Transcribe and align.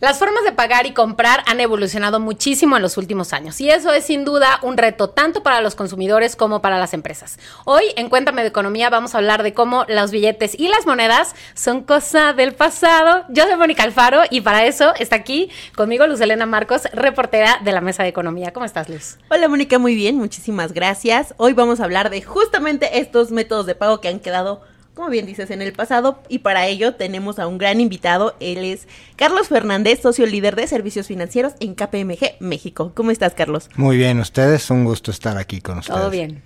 Las 0.00 0.18
formas 0.18 0.44
de 0.44 0.52
pagar 0.52 0.86
y 0.86 0.94
comprar 0.94 1.44
han 1.46 1.60
evolucionado 1.60 2.20
muchísimo 2.20 2.74
en 2.74 2.80
los 2.80 2.96
últimos 2.96 3.34
años 3.34 3.60
y 3.60 3.70
eso 3.70 3.92
es 3.92 4.06
sin 4.06 4.24
duda 4.24 4.58
un 4.62 4.78
reto 4.78 5.10
tanto 5.10 5.42
para 5.42 5.60
los 5.60 5.74
consumidores 5.74 6.36
como 6.36 6.62
para 6.62 6.78
las 6.78 6.94
empresas. 6.94 7.38
Hoy 7.66 7.84
en 7.96 8.08
Cuéntame 8.08 8.40
de 8.40 8.48
Economía 8.48 8.88
vamos 8.88 9.14
a 9.14 9.18
hablar 9.18 9.42
de 9.42 9.52
cómo 9.52 9.84
los 9.88 10.10
billetes 10.10 10.58
y 10.58 10.68
las 10.68 10.86
monedas 10.86 11.34
son 11.52 11.82
cosa 11.82 12.32
del 12.32 12.54
pasado. 12.54 13.26
Yo 13.28 13.44
soy 13.44 13.56
Mónica 13.56 13.82
Alfaro 13.82 14.22
y 14.30 14.40
para 14.40 14.64
eso 14.64 14.94
está 14.98 15.16
aquí 15.16 15.50
conmigo 15.76 16.06
Luz 16.06 16.22
Elena 16.22 16.46
Marcos, 16.46 16.84
reportera 16.94 17.60
de 17.62 17.72
la 17.72 17.82
Mesa 17.82 18.02
de 18.02 18.08
Economía. 18.08 18.54
¿Cómo 18.54 18.64
estás, 18.64 18.88
Luz? 18.88 19.18
Hola, 19.28 19.48
Mónica, 19.48 19.78
muy 19.78 19.94
bien, 19.94 20.16
muchísimas 20.16 20.72
gracias. 20.72 21.34
Hoy 21.36 21.52
vamos 21.52 21.78
a 21.78 21.84
hablar 21.84 22.08
de 22.08 22.22
justamente 22.22 23.00
estos 23.00 23.32
métodos 23.32 23.66
de 23.66 23.74
pago 23.74 24.00
que 24.00 24.08
han 24.08 24.20
quedado 24.20 24.62
como 25.00 25.10
bien 25.10 25.24
dices, 25.24 25.50
en 25.50 25.62
el 25.62 25.72
pasado. 25.72 26.20
Y 26.28 26.40
para 26.40 26.66
ello 26.66 26.94
tenemos 26.94 27.38
a 27.38 27.46
un 27.46 27.56
gran 27.56 27.80
invitado. 27.80 28.36
Él 28.38 28.58
es 28.58 28.86
Carlos 29.16 29.48
Fernández, 29.48 30.02
socio 30.02 30.26
líder 30.26 30.56
de 30.56 30.66
servicios 30.66 31.06
financieros 31.06 31.54
en 31.58 31.74
KPMG 31.74 32.36
México. 32.38 32.92
¿Cómo 32.94 33.10
estás, 33.10 33.32
Carlos? 33.32 33.70
Muy 33.76 33.96
bien, 33.96 34.20
ustedes. 34.20 34.70
Un 34.70 34.84
gusto 34.84 35.10
estar 35.10 35.38
aquí 35.38 35.62
con 35.62 35.78
ustedes. 35.78 35.98
Todo 35.98 36.10
bien. 36.10 36.42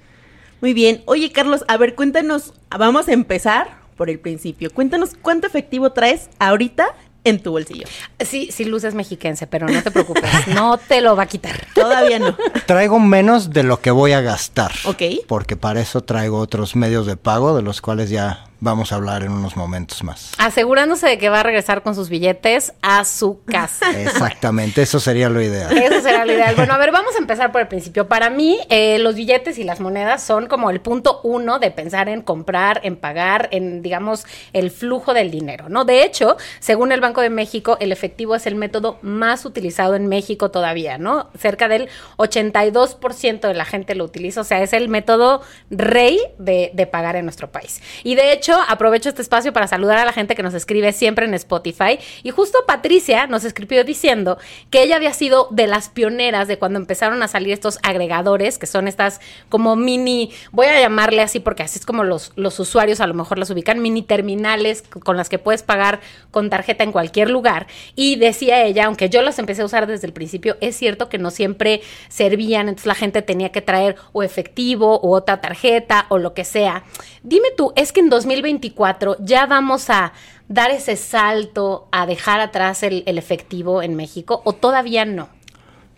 Muy 0.61 0.73
bien. 0.73 1.03
Oye, 1.07 1.33
Carlos, 1.33 1.65
a 1.67 1.77
ver, 1.79 1.97
cuéntanos. 1.97 2.55
Vamos 2.71 3.09
a 3.09 3.13
empezar 3.13 3.77
por 3.97 4.09
el 4.09 4.21
principio. 4.21 4.71
Cuéntanos 4.73 5.17
cuánto 5.21 5.49
efectivo 5.49 5.91
traes 5.91 6.31
ahorita 6.39 6.95
en 7.25 7.43
tu 7.43 7.51
bolsillo. 7.51 7.87
Sí, 8.21 8.51
sí, 8.53 8.65
Luz 8.65 8.85
es 8.85 8.95
mexiquense, 8.95 9.47
pero 9.47 9.67
no 9.67 9.83
te 9.83 9.91
preocupes, 9.91 10.23
no 10.55 10.79
te 10.79 11.01
lo 11.01 11.17
va 11.17 11.25
a 11.25 11.27
quitar. 11.27 11.67
Todavía 11.75 12.19
no. 12.19 12.37
Traigo 12.67 13.01
menos 13.01 13.51
de 13.51 13.63
lo 13.63 13.81
que 13.81 13.91
voy 13.91 14.13
a 14.13 14.21
gastar. 14.21 14.73
Ok. 14.85 15.03
Porque 15.27 15.57
para 15.57 15.81
eso 15.81 16.03
traigo 16.03 16.39
otros 16.39 16.77
medios 16.77 17.07
de 17.07 17.17
pago, 17.17 17.57
de 17.57 17.63
los 17.63 17.81
cuales 17.81 18.11
ya 18.11 18.47
vamos 18.65 18.93
a 18.93 18.97
hablar 18.97 19.23
en 19.23 19.31
unos 19.31 19.57
momentos 19.57 20.03
más. 20.03 20.33
Asegurándose 20.39 21.07
de 21.07 21.19
que 21.19 21.29
va 21.29 21.41
a 21.41 21.43
regresar 21.43 21.83
con 21.83 21.95
sus 21.95 22.09
billetes 22.09 22.73
a 22.81 23.05
su 23.05 23.45
casa. 23.45 23.91
Exactamente, 24.01 24.83
eso 24.83 24.99
sería 24.99 25.29
lo 25.29 25.41
ideal. 25.43 25.77
Eso 25.77 26.01
sería 26.01 26.25
lo 26.25 26.33
ideal. 26.33 26.57
Bueno, 26.57 26.73
a 26.73 26.79
ver, 26.79 26.91
vamos 26.91 27.15
a 27.15 27.19
empezar 27.19 27.53
por 27.53 27.61
el 27.61 27.69
principio. 27.69 28.09
Para 28.09 28.31
mí, 28.31 28.59
eh, 28.71 28.99
los 28.99 29.15
billetes 29.15 29.59
y 29.59 29.65
las 29.65 29.81
monedas 29.81 30.23
son 30.23 30.47
como 30.47 30.71
el 30.71 30.81
punto 30.81 31.21
uno 31.23 31.59
de 31.59 31.71
pensar 31.71 32.09
en 32.09 32.23
comprar, 32.23 32.81
en 32.85 32.97
pagar, 32.97 33.49
en, 33.53 33.83
digamos, 33.83 34.27
el 34.55 34.71
flujo 34.71 35.13
del 35.13 35.31
dinero, 35.31 35.69
¿no? 35.69 35.85
De 35.85 36.03
hecho, 36.03 36.39
según 36.59 36.91
el 36.91 37.03
Banco 37.03 37.21
de 37.21 37.31
México, 37.31 37.77
el 37.81 37.93
efectivo 37.93 38.35
es 38.35 38.47
el 38.47 38.55
método 38.55 38.99
más 39.03 39.45
utilizado 39.45 39.95
en 39.95 40.07
México 40.07 40.51
todavía, 40.51 40.97
¿no? 40.97 41.29
Cerca 41.39 41.69
del 41.69 41.91
82% 42.17 43.47
de 43.47 43.55
la 43.55 43.67
gente 43.67 43.95
lo 43.95 44.05
utiliza, 44.05 44.41
o 44.41 44.45
sea, 44.45 44.63
es 44.63 44.73
el 44.73 44.89
método 44.89 45.43
rey 45.69 46.19
de, 46.39 46.71
de 46.73 46.87
pagar 46.87 47.17
en 47.17 47.27
nuestro 47.27 47.53
país. 47.53 47.83
Y 48.03 48.15
de 48.15 48.33
hecho, 48.33 48.54
aprovecho 48.61 49.09
este 49.09 49.23
espacio 49.23 49.53
para 49.53 49.67
saludar 49.67 49.99
a 49.99 50.05
la 50.05 50.13
gente 50.13 50.35
que 50.35 50.43
nos 50.43 50.55
escribe 50.55 50.93
siempre 50.93 51.27
en 51.27 51.35
Spotify. 51.35 51.99
Y 52.23 52.31
justo 52.31 52.59
Patricia 52.67 53.27
nos 53.27 53.45
escribió 53.45 53.85
diciendo 53.85 54.39
que 54.71 54.83
ella 54.83 54.97
había 54.97 55.13
sido 55.13 55.49
de 55.51 55.67
las 55.67 55.89
pioneras 55.89 56.49
de 56.49 56.59
cuando 56.59 56.79
empezaron 56.79 57.23
a 57.23 57.29
salir 57.29 57.53
estos 57.53 57.79
agregadores, 57.83 58.59
que 58.59 58.67
son 58.67 58.89
estas 58.89 59.21
como 59.49 59.77
mini, 59.77 60.33
voy 60.53 60.67
a 60.67 60.81
llamarle 60.81 61.23
así 61.23 61.41
porque 61.41 61.63
así 61.63 61.79
es 61.79 61.87
como 61.87 62.05
los, 62.05 62.33
los 62.37 62.59
usuarios 62.61 63.01
a 63.01 63.07
lo 63.07 63.15
mejor 63.15 63.39
las 63.39 63.51
ubican, 63.51 63.81
mini 63.81 64.03
terminales 64.03 64.83
con 64.83 65.17
las 65.17 65.29
que 65.29 65.39
puedes 65.39 65.63
pagar 65.63 66.01
con 66.31 66.51
tarjeta 66.51 66.85
en 66.85 66.93
cualquier 66.93 67.31
lugar. 67.31 67.67
Y 67.95 68.17
decía 68.17 68.65
ella, 68.65 68.87
aunque 68.87 69.09
yo 69.09 69.23
las 69.23 69.39
empecé 69.39 69.63
a 69.63 69.67
usar 69.67 69.87
desde 69.87 70.07
el 70.07 70.13
principio, 70.13 70.57
es 70.61 70.77
cierto 70.77 71.09
que 71.09 71.19
no 71.19 71.31
siempre 71.31 71.83
servían, 72.09 72.69
entonces 72.69 72.87
la 72.87 72.95
gente 72.95 73.23
tenía 73.23 73.51
que 73.51 73.63
traer 73.63 73.97
o 74.13 74.23
efectivo 74.23 75.01
o 75.01 75.15
otra 75.15 75.41
tarjeta 75.41 76.07
o 76.09 76.19
lo 76.19 76.35
que 76.35 76.45
sea. 76.45 76.85
Dime 77.23 77.49
tú, 77.57 77.73
es 77.77 77.93
que 77.93 78.01
en 78.01 78.11
2020 78.11 78.44
2024 78.45 79.17
ya 79.21 79.47
vamos 79.47 79.89
a 79.89 80.13
dar 80.49 80.71
ese 80.71 80.97
salto 80.97 81.89
a 81.91 82.07
dejar 82.07 82.41
atrás 82.41 82.83
el, 82.83 83.03
efectivo 83.07 83.83
en 83.83 83.97
México 83.97 84.43
o 84.45 84.53
todavía 84.53 85.05
no? 85.05 85.29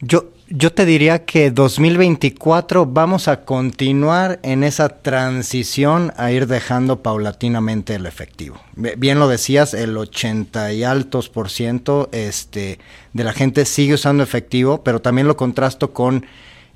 Yo, 0.01 0.27
yo 0.49 0.73
te 0.73 0.85
diría 0.85 1.25
que 1.25 1.51
2024 1.51 2.87
vamos 2.87 3.29
a 3.29 3.45
continuar 3.45 4.39
en 4.43 4.63
esa 4.63 4.91
transición 4.91 6.13
a 6.17 6.31
ir 6.31 6.47
dejando 6.47 7.03
paulatinamente 7.03 7.95
el 7.95 8.05
efectivo. 8.05 8.61
Bien 8.75 9.19
lo 9.19 9.27
decías, 9.27 9.73
el 9.73 9.97
80 9.97 10.75
y 10.75 10.85
altos 10.85 11.31
por 11.31 11.49
ciento 11.51 12.11
este, 12.13 12.79
de 13.15 13.25
la 13.25 13.33
gente 13.33 13.65
sigue 13.65 13.95
usando 13.95 14.23
efectivo, 14.23 14.85
pero 14.85 15.01
también 15.01 15.27
lo 15.27 15.37
contrasto 15.37 15.93
con 15.95 16.27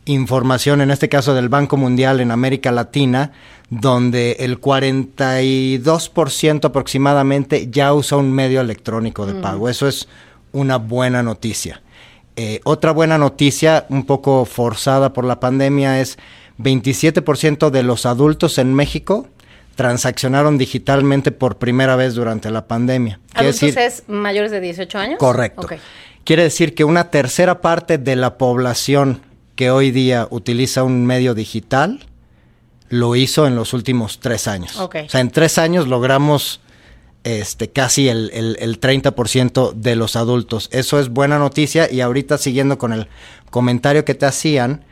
información, 0.06 0.80
en 0.80 0.90
este 0.90 1.08
caso 1.08 1.34
del 1.34 1.48
Banco 1.48 1.76
Mundial 1.76 2.20
en 2.20 2.30
América 2.30 2.72
Latina, 2.72 3.32
donde 3.68 4.32
el 4.40 4.60
42% 4.60 6.64
aproximadamente 6.64 7.68
ya 7.70 7.94
usa 7.94 8.18
un 8.18 8.32
medio 8.32 8.60
electrónico 8.60 9.26
de 9.26 9.34
pago. 9.34 9.68
Eso 9.68 9.86
es 9.86 10.08
una 10.52 10.76
buena 10.76 11.22
noticia. 11.22 11.82
Eh, 12.36 12.60
otra 12.64 12.92
buena 12.92 13.18
noticia, 13.18 13.86
un 13.88 14.04
poco 14.04 14.44
forzada 14.44 15.12
por 15.12 15.24
la 15.24 15.40
pandemia, 15.40 16.00
es 16.00 16.18
27% 16.58 17.70
de 17.70 17.82
los 17.82 18.06
adultos 18.06 18.58
en 18.58 18.74
México 18.74 19.28
transaccionaron 19.80 20.58
digitalmente 20.58 21.32
por 21.32 21.56
primera 21.56 21.96
vez 21.96 22.14
durante 22.14 22.50
la 22.50 22.66
pandemia. 22.66 23.18
¿Adultos 23.32 23.62
es 23.62 24.02
mayores 24.08 24.50
de 24.50 24.60
18 24.60 24.98
años? 24.98 25.18
Correcto. 25.18 25.66
Quiere 26.24 26.42
decir 26.42 26.74
que 26.74 26.84
una 26.84 27.10
tercera 27.10 27.62
parte 27.62 27.96
de 27.96 28.14
la 28.14 28.36
población 28.36 29.22
que 29.60 29.70
hoy 29.70 29.90
día 29.90 30.26
utiliza 30.30 30.84
un 30.84 31.04
medio 31.04 31.34
digital 31.34 32.06
lo 32.88 33.14
hizo 33.14 33.46
en 33.46 33.56
los 33.56 33.74
últimos 33.74 34.18
tres 34.18 34.48
años. 34.48 34.74
O 34.80 34.88
sea, 35.06 35.20
en 35.20 35.30
tres 35.30 35.58
años 35.58 35.86
logramos 35.86 36.62
este, 37.24 37.68
casi 37.68 38.08
el, 38.08 38.30
el, 38.58 38.80
30% 38.80 39.74
de 39.74 39.96
los 39.96 40.16
adultos. 40.16 40.70
Eso 40.72 40.98
es 40.98 41.10
buena 41.10 41.38
noticia 41.38 41.92
y 41.92 42.00
ahorita 42.00 42.38
siguiendo 42.38 42.78
con 42.78 42.94
el 42.94 43.08
comentario 43.50 44.06
que 44.06 44.14
te 44.14 44.24
hacían, 44.24 44.82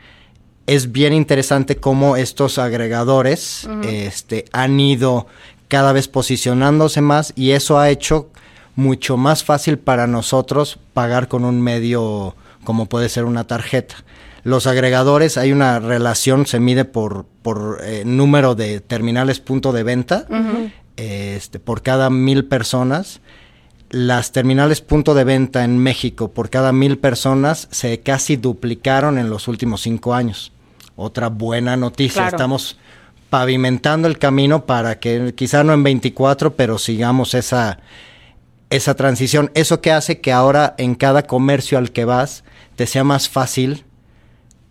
es 0.67 0.91
bien 0.91 1.13
interesante 1.13 1.77
cómo 1.77 2.15
estos 2.15 2.59
agregadores 2.59 3.67
este, 3.87 4.45
han 4.51 4.79
ido 4.79 5.25
cada 5.67 5.93
vez 5.93 6.07
posicionándose 6.07 7.01
más 7.01 7.33
y 7.35 7.53
eso 7.53 7.79
ha 7.79 7.89
hecho 7.89 8.29
mucho 8.75 9.17
más 9.17 9.43
fácil 9.43 9.79
para 9.79 10.05
nosotros 10.05 10.77
pagar 10.93 11.27
con 11.27 11.43
un 11.43 11.59
medio 11.59 12.35
como 12.63 12.85
puede 12.85 13.09
ser 13.09 13.25
una 13.25 13.47
tarjeta. 13.47 13.95
Los 14.43 14.67
agregadores, 14.67 15.37
hay 15.37 15.51
una 15.51 15.79
relación, 15.79 16.45
se 16.45 16.59
mide 16.59 16.85
por, 16.85 17.25
por 17.41 17.79
eh, 17.83 18.03
número 18.05 18.55
de 18.55 18.79
terminales 18.79 19.39
punto 19.39 19.71
de 19.71 19.83
venta, 19.83 20.25
este, 20.97 21.59
por 21.59 21.81
cada 21.81 22.09
mil 22.09 22.45
personas. 22.45 23.21
Las 23.89 24.31
terminales 24.31 24.81
punto 24.81 25.15
de 25.15 25.23
venta 25.23 25.63
en 25.63 25.77
México 25.79 26.31
por 26.31 26.49
cada 26.49 26.71
mil 26.71 26.99
personas 26.99 27.67
se 27.71 28.01
casi 28.01 28.35
duplicaron 28.35 29.17
en 29.17 29.29
los 29.29 29.47
últimos 29.47 29.81
cinco 29.81 30.13
años. 30.13 30.51
Otra 30.95 31.29
buena 31.29 31.75
noticia, 31.75 32.27
estamos 32.27 32.77
pavimentando 33.29 34.07
el 34.07 34.17
camino 34.17 34.65
para 34.65 34.99
que 34.99 35.33
quizá 35.35 35.63
no 35.63 35.73
en 35.73 35.83
24, 35.83 36.55
pero 36.55 36.77
sigamos 36.77 37.33
esa, 37.33 37.79
esa 38.69 38.95
transición. 38.95 39.51
Eso 39.53 39.81
que 39.81 39.91
hace 39.91 40.19
que 40.19 40.31
ahora 40.31 40.75
en 40.77 40.95
cada 40.95 41.23
comercio 41.23 41.77
al 41.77 41.91
que 41.91 42.05
vas 42.05 42.43
te 42.75 42.85
sea 42.85 43.03
más 43.03 43.29
fácil 43.29 43.85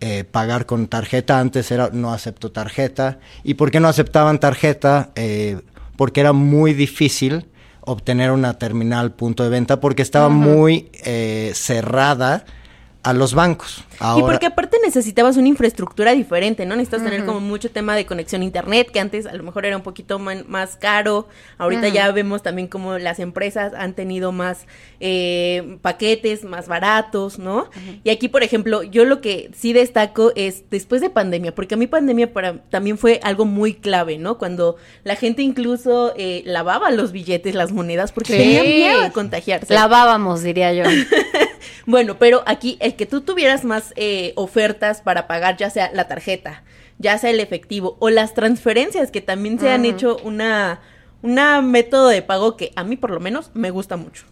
eh, 0.01 0.23
pagar 0.23 0.65
con 0.65 0.87
tarjeta. 0.87 1.39
Antes 1.39 1.71
era 1.71 1.89
no 1.91 2.13
acepto 2.13 2.51
tarjeta. 2.51 3.19
¿Y 3.43 3.55
por 3.55 3.71
qué 3.71 3.79
no 3.79 3.87
aceptaban 3.87 4.39
tarjeta? 4.39 5.11
Eh, 5.15 5.59
porque 5.97 6.21
era 6.21 6.33
muy 6.33 6.73
difícil 6.73 7.47
obtener 7.81 8.31
una 8.31 8.53
terminal 8.57 9.11
punto 9.11 9.43
de 9.43 9.49
venta 9.49 9.79
porque 9.79 10.01
estaba 10.01 10.29
muy 10.29 10.89
eh, 11.03 11.51
cerrada 11.55 12.45
a 13.01 13.13
los 13.13 13.33
bancos. 13.33 13.83
y 14.17 14.21
porque 14.21 14.45
aparte 14.47 14.77
necesitabas 14.83 15.37
una 15.37 15.47
infraestructura 15.47 16.11
diferente, 16.13 16.65
¿no? 16.65 16.75
Necesitas 16.75 17.03
tener 17.03 17.25
como 17.25 17.39
mucho 17.39 17.71
tema 17.71 17.95
de 17.95 18.05
conexión 18.05 18.41
a 18.41 18.45
internet, 18.45 18.91
que 18.91 18.99
antes 18.99 19.25
a 19.25 19.33
lo 19.33 19.43
mejor 19.43 19.65
era 19.65 19.77
un 19.77 19.83
poquito 19.83 20.19
más 20.19 20.75
caro. 20.75 21.27
Ahorita 21.57 21.87
ya 21.87 22.11
vemos 22.11 22.43
también 22.43 22.67
como 22.67 22.97
las 22.97 23.19
empresas 23.19 23.73
han 23.73 23.93
tenido 23.93 24.31
más 24.33 24.65
eh, 24.99 25.77
paquetes 25.81 26.43
más 26.43 26.67
baratos, 26.67 27.39
¿no? 27.39 27.69
Y 28.03 28.09
aquí, 28.09 28.27
por 28.27 28.43
ejemplo, 28.43 28.83
yo 28.83 29.05
lo 29.05 29.21
que 29.21 29.49
sí 29.55 29.71
destaco 29.71 30.33
es 30.35 30.69
después 30.69 30.99
de 31.01 31.09
pandemia, 31.09 31.55
porque 31.55 31.75
a 31.75 31.77
mí 31.77 31.87
pandemia 31.87 32.33
para, 32.33 32.57
también 32.69 32.97
fue 32.97 33.21
algo 33.23 33.45
muy 33.45 33.75
clave, 33.75 34.17
¿no? 34.17 34.37
Cuando 34.37 34.75
la 35.05 35.15
gente 35.15 35.41
incluso 35.41 36.13
eh, 36.17 36.43
lavaba 36.45 36.91
los 36.91 37.13
billetes, 37.13 37.55
las 37.55 37.71
monedas, 37.71 38.11
porque 38.11 38.37
tenía 38.37 38.63
miedo 38.63 39.01
de 39.01 39.11
contagiarse. 39.11 39.73
Lavábamos, 39.73 40.43
diría 40.43 40.73
yo. 40.73 40.83
bueno, 41.85 42.17
pero 42.17 42.43
aquí 42.45 42.77
el 42.79 42.95
que 42.95 43.05
tú 43.05 43.21
tuvieras 43.21 43.63
más 43.63 43.93
eh, 43.95 44.33
ofertas 44.35 45.01
para 45.01 45.27
pagar, 45.27 45.57
ya 45.57 45.69
sea 45.69 45.91
la 45.93 46.07
tarjeta, 46.07 46.63
ya 46.97 47.17
sea 47.17 47.29
el 47.29 47.39
efectivo 47.39 47.97
o 47.99 48.09
las 48.09 48.33
transferencias, 48.33 49.11
que 49.11 49.21
también 49.21 49.59
se 49.59 49.69
han 49.69 49.85
hecho 49.85 50.17
una, 50.23 50.81
una 51.21 51.61
método 51.61 52.09
de 52.09 52.21
pago 52.21 52.57
que 52.57 52.71
a 52.75 52.83
mí 52.83 52.97
por 52.97 53.11
lo 53.11 53.19
menos 53.19 53.51
me 53.53 53.71
gusta 53.71 53.97
mucho. 53.97 54.25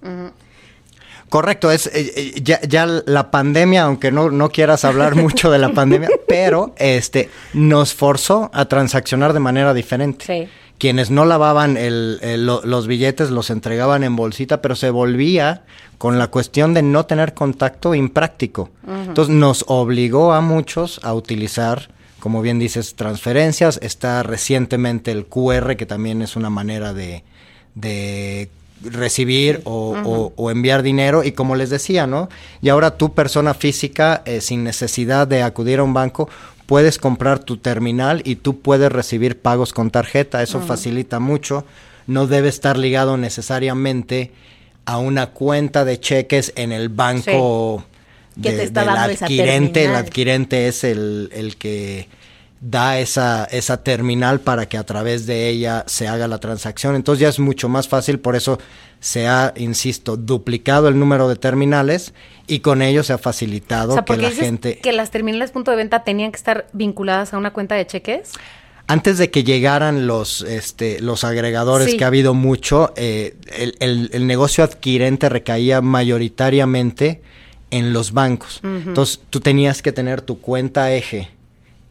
Correcto, 1.30 1.72
es 1.72 1.88
eh, 1.88 2.14
eh, 2.16 2.42
ya, 2.42 2.86
la 2.86 3.32
pandemia, 3.32 3.84
aunque 3.84 4.12
no, 4.12 4.32
no 4.32 4.50
quieras 4.50 4.86
hablar 4.86 5.16
mucho 5.22 5.52
de 5.52 5.60
la 5.60 5.70
pandemia, 5.70 6.10
pero 6.28 6.74
este 6.78 7.30
nos 7.54 7.94
forzó 7.94 8.50
a 8.54 8.66
transaccionar 8.66 9.34
de 9.34 9.40
manera 9.40 9.74
diferente. 9.74 10.26
Sí. 10.26 10.50
Quienes 10.78 11.10
no 11.10 11.26
lavaban 11.26 11.78
los 11.80 12.88
billetes 12.88 13.32
los 13.32 13.50
entregaban 13.50 14.04
en 14.04 14.16
bolsita, 14.16 14.62
pero 14.62 14.76
se 14.76 14.90
volvía 14.90 15.64
con 15.98 16.20
la 16.20 16.28
cuestión 16.28 16.74
de 16.74 16.84
no 16.84 17.06
tener 17.06 17.34
contacto 17.34 17.96
impráctico. 17.96 18.70
Entonces 18.88 19.34
nos 19.34 19.66
obligó 19.68 20.34
a 20.34 20.42
muchos 20.42 21.00
a 21.04 21.14
utilizar, 21.14 21.90
como 22.20 22.42
bien 22.42 22.60
dices, 22.60 22.96
transferencias. 22.96 23.80
Está 23.82 24.22
recientemente 24.22 25.12
el 25.12 25.26
QR, 25.26 25.76
que 25.76 25.88
también 25.88 26.22
es 26.22 26.36
una 26.36 26.52
manera 26.52 26.94
de, 26.94 27.24
de 27.74 28.50
recibir 28.84 29.62
o, 29.66 30.52
enviar 30.52 30.84
dinero 30.84 31.24
y 31.24 31.32
como 31.32 31.56
les 31.56 31.70
decía, 31.70 32.08
¿no? 32.08 32.30
Y 32.62 32.70
ahora 32.70 32.98
tú 32.98 33.14
persona 33.14 33.54
física, 33.54 34.22
eh, 34.26 34.42
sin 34.42 34.64
necesidad 34.64 35.28
de 35.28 35.44
acudir 35.44 35.80
a 35.80 35.84
un 35.84 35.94
banco, 35.94 36.30
puedes 36.68 37.00
comprar 37.00 37.40
tu 37.40 37.58
terminal 37.58 38.22
y 38.24 38.36
tú 38.36 38.60
puedes 38.60 38.92
recibir 38.92 39.40
pagos 39.40 39.74
con 39.74 39.90
tarjeta, 39.90 40.44
eso 40.44 40.60
facilita 40.62 41.20
mucho, 41.20 41.66
no 42.06 42.28
debe 42.28 42.50
estar 42.50 42.78
ligado 42.78 43.18
necesariamente 43.18 44.32
a 44.86 45.00
una 45.00 45.28
cuenta 45.28 45.86
de 45.86 46.00
cheques 46.00 46.54
en 46.56 46.72
el 46.72 46.90
banco 46.90 47.84
del 48.36 48.78
adquirente, 48.90 49.86
el 49.86 49.96
adquirente 49.96 50.68
es 50.68 50.84
el, 50.84 51.30
el 51.34 51.56
que 51.56 52.08
da 52.60 53.00
esa, 53.00 53.46
esa 53.46 53.84
terminal 53.84 54.40
para 54.40 54.68
que 54.68 54.78
a 54.78 54.84
través 54.84 55.26
de 55.26 55.48
ella 55.48 55.84
se 55.88 56.08
haga 56.08 56.28
la 56.28 56.40
transacción. 56.40 56.96
Entonces 56.96 57.22
ya 57.22 57.30
es 57.30 57.40
mucho 57.40 57.70
más 57.70 57.88
fácil, 57.88 58.20
por 58.20 58.36
eso 58.36 58.58
se 59.00 59.28
ha, 59.28 59.54
insisto, 59.58 60.18
duplicado 60.18 60.88
el 60.88 60.98
número 60.98 61.30
de 61.30 61.36
terminales 61.36 62.14
y 62.48 62.60
con 62.60 62.82
ello 62.82 63.04
se 63.04 63.14
ha 63.14 63.18
facilitado 63.18 64.04
que 64.04 64.18
la 64.18 64.32
gente... 64.32 64.80
Que 64.80 64.92
las 64.92 65.12
terminales 65.12 65.52
punto 65.52 65.72
de 65.72 65.78
venta 65.78 66.04
tenían 66.04 66.32
que 66.32 66.38
estar 66.38 66.68
vinculadas 66.74 67.34
a 67.34 67.38
una 67.38 67.54
cuenta 67.54 67.76
de 67.76 67.86
cheques. 67.86 68.32
Antes 68.88 69.18
de 69.18 69.30
que 69.30 69.44
llegaran 69.44 70.08
los, 70.08 70.42
este, 70.42 71.02
los 71.02 71.26
agregadores, 71.26 71.94
que 71.96 72.04
ha 72.06 72.08
habido 72.08 72.34
mucho, 72.34 72.94
eh, 72.96 73.36
el, 73.58 74.10
el, 74.14 74.26
negocio 74.28 74.64
adquirente 74.64 75.28
recaía 75.28 75.82
mayoritariamente 75.82 77.22
en 77.70 77.92
los 77.92 78.14
bancos. 78.14 78.62
Entonces 78.64 79.20
tú 79.30 79.42
tenías 79.42 79.82
que 79.82 79.92
tener 79.92 80.22
tu 80.22 80.40
cuenta 80.40 80.94
eje 80.94 81.37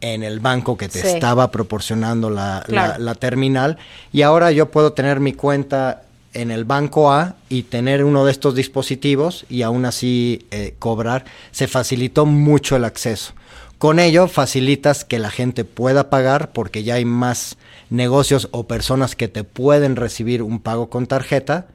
en 0.01 0.23
el 0.23 0.39
banco 0.39 0.77
que 0.77 0.89
te 0.89 0.99
estaba 0.99 1.51
proporcionando 1.51 2.29
la, 2.29 2.63
la, 2.67 3.15
terminal 3.15 3.77
y 4.13 4.21
ahora 4.21 4.51
yo 4.51 4.69
puedo 4.69 4.93
tener 4.93 5.19
mi 5.19 5.33
cuenta 5.33 6.03
en 6.33 6.51
el 6.51 6.65
banco 6.65 7.11
A 7.11 7.35
y 7.49 7.63
tener 7.63 8.03
uno 8.03 8.25
de 8.25 8.31
estos 8.31 8.53
dispositivos 8.53 9.45
y 9.49 9.63
aún 9.63 9.85
así 9.85 10.45
eh, 10.51 10.75
cobrar, 10.77 11.25
se 11.51 11.67
facilitó 11.67 12.25
mucho 12.25 12.75
el 12.75 12.85
acceso. 12.85 13.33
Con 13.79 13.99
ello 13.99 14.27
facilitas 14.27 15.03
que 15.03 15.19
la 15.19 15.31
gente 15.31 15.65
pueda 15.65 16.09
pagar 16.09 16.51
porque 16.51 16.83
ya 16.83 16.95
hay 16.95 17.05
más 17.05 17.57
negocios 17.89 18.49
o 18.51 18.67
personas 18.67 19.15
que 19.15 19.27
te 19.27 19.43
pueden 19.43 19.95
recibir 19.95 20.43
un 20.43 20.59
pago 20.59 20.89
con 20.89 21.07
tarjeta, 21.07 21.67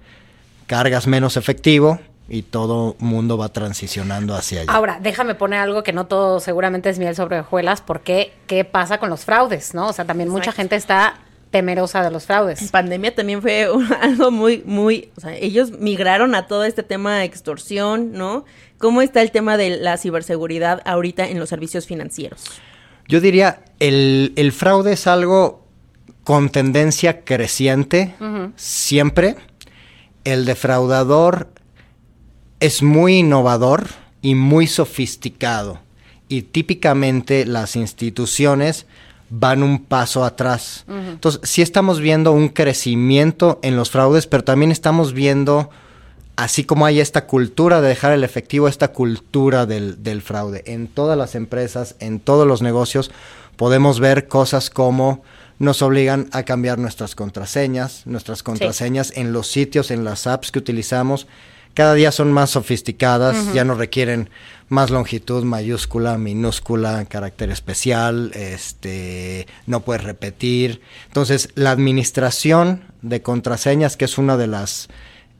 cargas 0.67 1.07
menos 1.07 1.37
efectivo, 1.37 2.01
y 2.33 2.41
todo 2.41 2.97
mundo 2.99 3.37
va 3.37 3.51
transicionando 3.51 4.35
hacia 4.35 4.63
allá. 4.63 4.73
Ahora, 4.73 4.99
déjame 5.03 5.35
poner 5.35 5.61
algo 5.61 5.83
que 5.83 5.93
no 5.93 6.07
todo 6.07 6.41
seguramente 6.41 6.89
es 6.89 6.99
miel 6.99 7.15
sobre 7.15 7.41
hojuelas, 7.41 7.83
porque 7.83 8.33
qué 8.47 8.65
pasa 8.65 8.97
con 8.97 9.11
los 9.11 9.27
fraudes, 9.27 9.75
¿no? 9.75 9.89
O 9.89 9.93
sea, 9.93 10.07
también 10.07 10.31
mucha 10.31 10.51
gente 10.51 10.75
está 10.75 11.17
temerosa 11.51 12.03
de 12.03 12.11
los 12.11 12.25
fraudes. 12.25 12.63
En 12.63 12.69
pandemia 12.71 13.15
también 13.15 13.43
fue 13.43 13.69
algo 14.01 14.31
muy, 14.31 14.63
muy, 14.65 15.11
o 15.15 15.21
sea, 15.21 15.37
ellos 15.37 15.73
migraron 15.73 16.35
a 16.35 16.47
todo 16.47 16.65
este 16.65 16.83
tema 16.83 17.19
de 17.19 17.25
extorsión, 17.25 18.13
¿no? 18.13 18.47
¿Cómo 18.79 19.03
está 19.03 19.21
el 19.21 19.31
tema 19.31 19.59
de 19.59 19.77
la 19.77 19.99
ciberseguridad 19.99 20.81
ahorita 20.87 21.29
en 21.29 21.39
los 21.39 21.51
servicios 21.51 21.87
financieros? 21.87 22.45
Yo 23.09 23.21
diría, 23.21 23.61
el, 23.79 24.33
el 24.37 24.53
fraude 24.53 24.95
es 24.95 25.07
algo 25.07 25.67
con 26.25 26.49
tendencia 26.49 27.27
creciente, 27.27 28.15
siempre. 28.57 29.37
El 30.25 30.47
defraudador 30.47 31.49
es 32.63 32.81
muy 32.81 33.19
innovador 33.19 33.89
y 34.23 34.37
muy 34.37 34.69
sofisticado. 34.69 35.81
Y 36.29 36.43
típicamente 36.43 37.45
las 37.45 37.75
instituciones 37.75 38.87
van 39.31 39.65
un 39.65 39.85
paso 39.85 40.25
atrás. 40.25 40.85
Entonces, 40.89 41.41
sí 41.43 41.61
estamos 41.61 41.99
viendo 41.99 42.31
un 42.31 42.49
crecimiento 42.49 43.59
en 43.63 43.77
los 43.77 43.91
fraudes, 43.91 44.29
pero 44.29 44.45
también 44.45 44.71
estamos 44.71 45.13
viendo, 45.13 45.71
así 46.37 46.63
como 46.63 46.87
hay 46.87 47.01
esta 47.01 47.27
cultura 47.27 47.81
de 47.81 47.89
dejar 47.89 48.13
el 48.13 48.23
efectivo, 48.23 48.69
esta 48.69 48.93
cultura 48.93 49.67
del, 49.67 50.23
fraude. 50.23 50.63
En 50.67 50.87
todas 50.87 51.19
las 51.19 51.35
empresas, 51.35 51.97
en 51.99 52.21
todos 52.21 52.47
los 52.47 52.63
negocios, 52.63 53.11
podemos 53.57 53.99
ver 53.99 54.29
cosas 54.29 54.71
como 54.71 55.23
nos 55.59 55.83
obligan 55.83 56.29
a 56.31 56.45
cambiar 56.45 56.79
nuestras 56.79 57.17
contraseñas, 57.17 58.07
nuestras 58.07 58.45
contraseñas 58.45 59.13
en 59.17 59.33
los 59.33 59.49
sitios, 59.49 59.91
en 59.91 60.05
las 60.05 60.29
apps 60.29 60.53
que 60.53 60.61
utilizamos 60.61 61.27
cada 61.75 61.95
día 61.95 62.13
son 62.13 62.33
más 62.33 62.51
sofisticadas, 62.51 63.53
ya 63.55 63.65
no 63.65 63.75
requieren 63.75 64.29
más 64.69 64.91
longitud, 64.91 65.45
mayúscula, 65.45 66.17
minúscula, 66.17 67.05
carácter 67.05 67.51
especial, 67.51 68.33
este, 68.35 69.47
no 69.67 69.81
puedes 69.81 70.03
repetir. 70.03 70.81
Entonces, 71.09 71.51
la 71.55 71.71
administración 71.71 72.85
de 73.03 73.21
contraseñas, 73.21 73.97
que 73.97 74.07
es 74.07 74.17
uno 74.17 74.39
de 74.39 74.47
los 74.47 74.89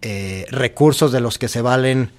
eh, 0.03 0.47
recursos 0.51 1.13
de 1.13 1.21
los 1.21 1.39
que 1.39 1.49
se 1.49 1.63
valen 1.63 2.11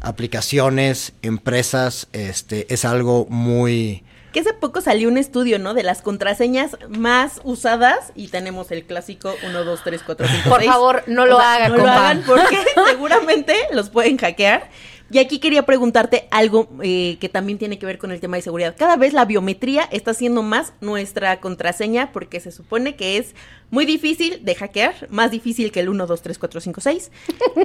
aplicaciones, 0.00 1.14
empresas, 1.22 2.08
este, 2.12 2.72
es 2.72 2.84
algo 2.84 3.26
muy, 3.30 4.02
que 4.34 4.40
hace 4.40 4.52
poco 4.52 4.80
salió 4.80 5.08
un 5.08 5.16
estudio, 5.16 5.60
¿no? 5.60 5.74
De 5.74 5.84
las 5.84 6.02
contraseñas 6.02 6.76
más 6.88 7.40
usadas 7.44 8.10
y 8.16 8.28
tenemos 8.28 8.72
el 8.72 8.84
clásico 8.84 9.32
1, 9.46 9.64
2, 9.64 9.80
3, 9.84 10.02
4, 10.04 10.26
5, 10.26 10.42
6. 10.42 10.52
Por 10.52 10.64
favor, 10.64 11.04
no 11.06 11.24
lo 11.24 11.38
hagan, 11.38 11.70
no 11.70 11.78
lo 11.78 11.88
hagan 11.88 12.22
porque 12.26 12.58
seguramente 12.88 13.54
los 13.72 13.90
pueden 13.90 14.18
hackear. 14.18 14.68
Y 15.14 15.20
aquí 15.20 15.38
quería 15.38 15.64
preguntarte 15.64 16.26
algo 16.32 16.68
eh, 16.82 17.18
que 17.20 17.28
también 17.28 17.56
tiene 17.56 17.78
que 17.78 17.86
ver 17.86 17.98
con 17.98 18.10
el 18.10 18.18
tema 18.18 18.34
de 18.34 18.42
seguridad. 18.42 18.74
Cada 18.76 18.96
vez 18.96 19.12
la 19.12 19.24
biometría 19.24 19.84
está 19.92 20.12
siendo 20.12 20.42
más 20.42 20.72
nuestra 20.80 21.38
contraseña 21.38 22.10
porque 22.10 22.40
se 22.40 22.50
supone 22.50 22.96
que 22.96 23.16
es 23.18 23.36
muy 23.70 23.86
difícil 23.86 24.44
de 24.44 24.56
hackear, 24.56 25.06
más 25.10 25.30
difícil 25.30 25.70
que 25.70 25.78
el 25.78 25.88
1, 25.88 26.08
2, 26.08 26.20
3, 26.20 26.36
4, 26.36 26.60
5, 26.60 26.80
6. 26.80 27.10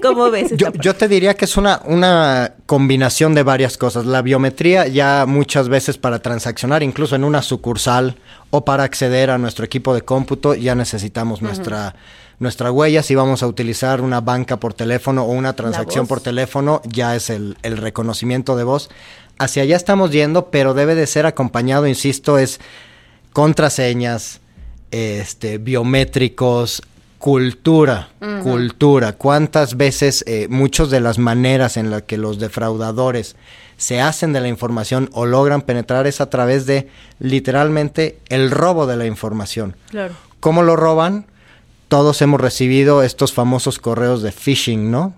¿Cómo 0.04 0.30
ves? 0.30 0.52
Yo, 0.58 0.72
yo, 0.74 0.94
te 0.94 1.08
diría 1.08 1.34
que 1.34 1.46
es 1.46 1.58
una, 1.58 1.82
una 1.86 2.54
combinación 2.68 3.34
de 3.34 3.42
varias 3.42 3.80
cosas. 3.80 4.06
La 4.06 4.22
biometría 4.22 4.86
ya 4.86 5.26
muchas 5.28 5.70
veces 5.70 5.98
para 5.98 6.22
transaccionar, 6.22 6.84
incluso 6.84 7.16
en 7.16 7.24
una 7.24 7.42
sucursal 7.42 8.16
o 8.52 8.64
para 8.64 8.84
acceder 8.84 9.32
a 9.32 9.40
nuestro 9.40 9.66
equipo 9.66 9.96
de 9.96 10.04
cómputo, 10.04 10.54
ya 10.54 10.76
necesitamos 10.76 11.42
nuestra 11.42 11.96
nuestra 12.40 12.72
huella, 12.72 13.04
si 13.04 13.16
vamos 13.16 13.44
a 13.44 13.48
utilizar 13.48 14.02
una 14.02 14.22
banca 14.22 14.58
por 14.58 14.74
teléfono 14.74 15.24
o 15.24 15.32
una 15.32 15.54
transacción 15.54 16.08
por 16.08 16.22
teléfono, 16.22 16.82
ya 16.86 17.16
es 17.16 17.30
el, 17.30 17.58
reconocimiento 17.64 18.56
de 18.56 18.64
voz. 18.64 18.90
Hacia 19.38 19.64
allá 19.64 19.76
estamos 19.76 20.12
yendo, 20.12 20.50
pero 20.50 20.74
debe 20.74 20.96
de 20.96 21.06
ser 21.08 21.26
acompañado, 21.26 21.86
insisto, 21.88 22.38
es 22.38 22.60
contraseñas, 23.34 24.40
este, 24.92 25.58
biométricos, 25.58 26.82
cultura, 27.20 28.10
cultura. 28.44 29.14
¿Cuántas 29.14 29.76
veces 29.76 30.24
eh, 30.26 30.48
muchas 30.50 30.90
de 30.90 31.02
las 31.02 31.20
maneras 31.20 31.76
en 31.76 31.92
las 31.92 32.04
que 32.04 32.18
los 32.18 32.40
defraudadores 32.40 33.36
se 33.76 34.00
hacen 34.00 34.32
de 34.32 34.40
la 34.40 34.48
información 34.48 35.10
o 35.12 35.26
logran 35.26 35.62
penetrar 35.62 36.08
es 36.08 36.22
a 36.22 36.30
través 36.30 36.66
de 36.66 36.90
literalmente 37.20 38.18
el 38.30 38.50
robo 38.50 38.88
de 38.88 38.96
la 38.96 39.06
información? 39.06 39.76
Claro. 39.90 40.14
¿Cómo 40.40 40.64
lo 40.64 40.78
roban? 40.78 41.26
Todos 41.90 42.22
hemos 42.22 42.40
recibido 42.40 43.04
estos 43.04 43.34
famosos 43.34 43.80
correos 43.80 44.22
de 44.22 44.32
phishing, 44.32 44.90
¿no? 44.90 45.14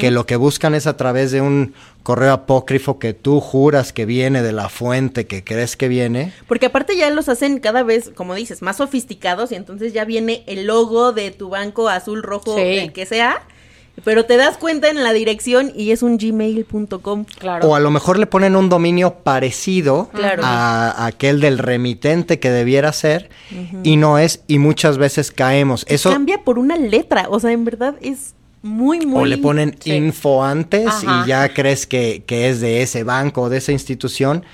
Que 0.00 0.10
lo 0.10 0.24
que 0.24 0.36
buscan 0.36 0.74
es 0.74 0.86
a 0.86 0.96
través 0.96 1.32
de 1.32 1.42
un 1.42 1.74
correo 2.02 2.32
apócrifo 2.32 2.98
que 2.98 3.12
tú 3.12 3.40
juras 3.40 3.92
que 3.92 4.06
viene 4.06 4.42
de 4.42 4.52
la 4.52 4.70
fuente 4.70 5.26
que 5.26 5.44
crees 5.44 5.76
que 5.76 5.88
viene. 5.88 6.32
Porque 6.48 6.66
aparte 6.66 6.96
ya 6.96 7.10
los 7.10 7.28
hacen 7.28 7.58
cada 7.58 7.82
vez, 7.82 8.10
como 8.14 8.34
dices, 8.34 8.62
más 8.62 8.78
sofisticados 8.78 9.52
y 9.52 9.54
entonces 9.54 9.92
ya 9.92 10.06
viene 10.06 10.44
el 10.46 10.66
logo 10.66 11.12
de 11.12 11.30
tu 11.30 11.50
banco 11.50 11.90
azul, 11.90 12.22
rojo, 12.22 12.56
el 12.56 12.94
que 12.94 13.04
sea 13.04 13.42
pero 14.04 14.24
te 14.24 14.36
das 14.36 14.56
cuenta 14.58 14.88
en 14.88 15.02
la 15.02 15.12
dirección 15.12 15.72
y 15.74 15.90
es 15.90 16.02
un 16.02 16.18
gmail.com. 16.18 17.24
Claro. 17.38 17.68
O 17.68 17.74
a 17.74 17.80
lo 17.80 17.90
mejor 17.90 18.18
le 18.18 18.26
ponen 18.26 18.56
un 18.56 18.68
dominio 18.68 19.14
parecido 19.22 20.10
a, 20.42 21.06
aquel 21.06 21.40
del 21.40 21.58
remitente 21.58 22.38
que 22.38 22.50
debiera 22.50 22.92
ser 22.92 23.30
y 23.82 23.96
no 23.96 24.18
es, 24.18 24.42
y 24.46 24.58
muchas 24.58 24.98
veces 24.98 25.30
caemos. 25.30 25.84
Eso 25.88 26.10
cambia 26.10 26.42
por 26.44 26.58
una 26.58 26.76
letra, 26.76 27.26
o 27.30 27.40
sea, 27.40 27.52
en 27.52 27.64
verdad 27.64 27.96
es 28.00 28.34
muy, 28.62 29.06
muy... 29.06 29.22
O 29.22 29.24
le 29.24 29.38
ponen 29.38 29.76
info 29.84 30.44
antes 30.44 30.90
y 31.02 31.28
ya 31.28 31.52
crees 31.54 31.86
que, 31.86 32.22
es 32.28 32.60
de 32.60 32.82
ese 32.82 33.02
banco 33.02 33.42
o 33.42 33.48
de 33.48 33.58
esa 33.58 33.72
institución. 33.72 34.44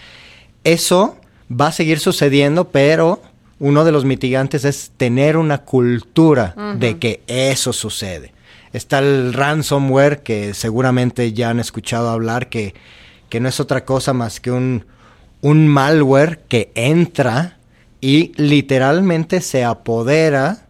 Eso 0.64 1.16
va 1.50 1.68
a 1.68 1.72
seguir 1.72 1.98
sucediendo, 1.98 2.68
pero 2.68 3.20
uno 3.58 3.84
de 3.84 3.92
los 3.92 4.04
mitigantes 4.04 4.64
es 4.64 4.92
tener 4.96 5.36
una 5.36 5.58
cultura 5.58 6.54
de 6.78 6.98
que 6.98 7.22
eso 7.26 7.72
sucede 7.72 8.32
Está 8.72 9.00
el 9.00 9.32
ransomware, 9.32 10.22
que 10.22 10.54
seguramente 10.54 11.32
ya 11.32 11.50
han 11.50 11.60
escuchado 11.60 12.08
hablar, 12.10 12.48
que, 12.48 12.74
que 13.28 13.40
no 13.40 13.48
es 13.48 13.60
otra 13.60 13.84
cosa 13.84 14.12
más 14.12 14.40
que 14.40 14.50
un, 14.50 14.86
un 15.40 15.68
malware 15.68 16.40
que 16.48 16.72
entra 16.74 17.58
y 18.00 18.32
literalmente 18.36 19.40
se 19.40 19.64
apodera 19.64 20.66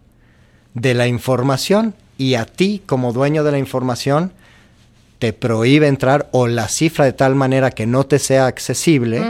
de 0.74 0.94
la 0.94 1.06
información. 1.06 1.94
Y 2.18 2.34
a 2.34 2.46
ti 2.46 2.82
como 2.84 3.12
dueño 3.12 3.44
de 3.44 3.52
la 3.52 3.58
información 3.58 4.32
te 5.18 5.32
prohíbe 5.32 5.86
entrar 5.86 6.28
o 6.32 6.48
la 6.48 6.68
cifra 6.68 7.04
de 7.04 7.12
tal 7.12 7.36
manera 7.36 7.70
que 7.70 7.86
no 7.86 8.04
te 8.04 8.18
sea 8.18 8.46
accesible 8.46 9.22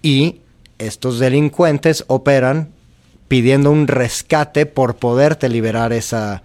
y 0.00 0.42
estos 0.78 1.18
delincuentes 1.18 2.04
operan 2.06 2.70
pidiendo 3.26 3.72
un 3.72 3.88
rescate 3.88 4.66
por 4.66 4.94
poderte 4.94 5.48
liberar 5.48 5.92
esa, 5.92 6.44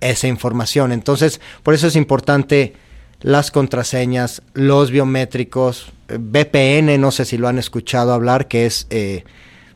esa 0.00 0.28
información. 0.28 0.92
Entonces, 0.92 1.40
por 1.62 1.74
eso 1.74 1.86
es 1.86 1.96
importante 1.96 2.74
las 3.20 3.50
contraseñas, 3.50 4.42
los 4.54 4.90
biométricos, 4.90 5.92
VPN, 6.08 7.00
no 7.00 7.10
sé 7.10 7.24
si 7.24 7.38
lo 7.38 7.48
han 7.48 7.58
escuchado 7.58 8.12
hablar, 8.12 8.48
que 8.48 8.66
es, 8.66 8.86
eh, 8.90 9.24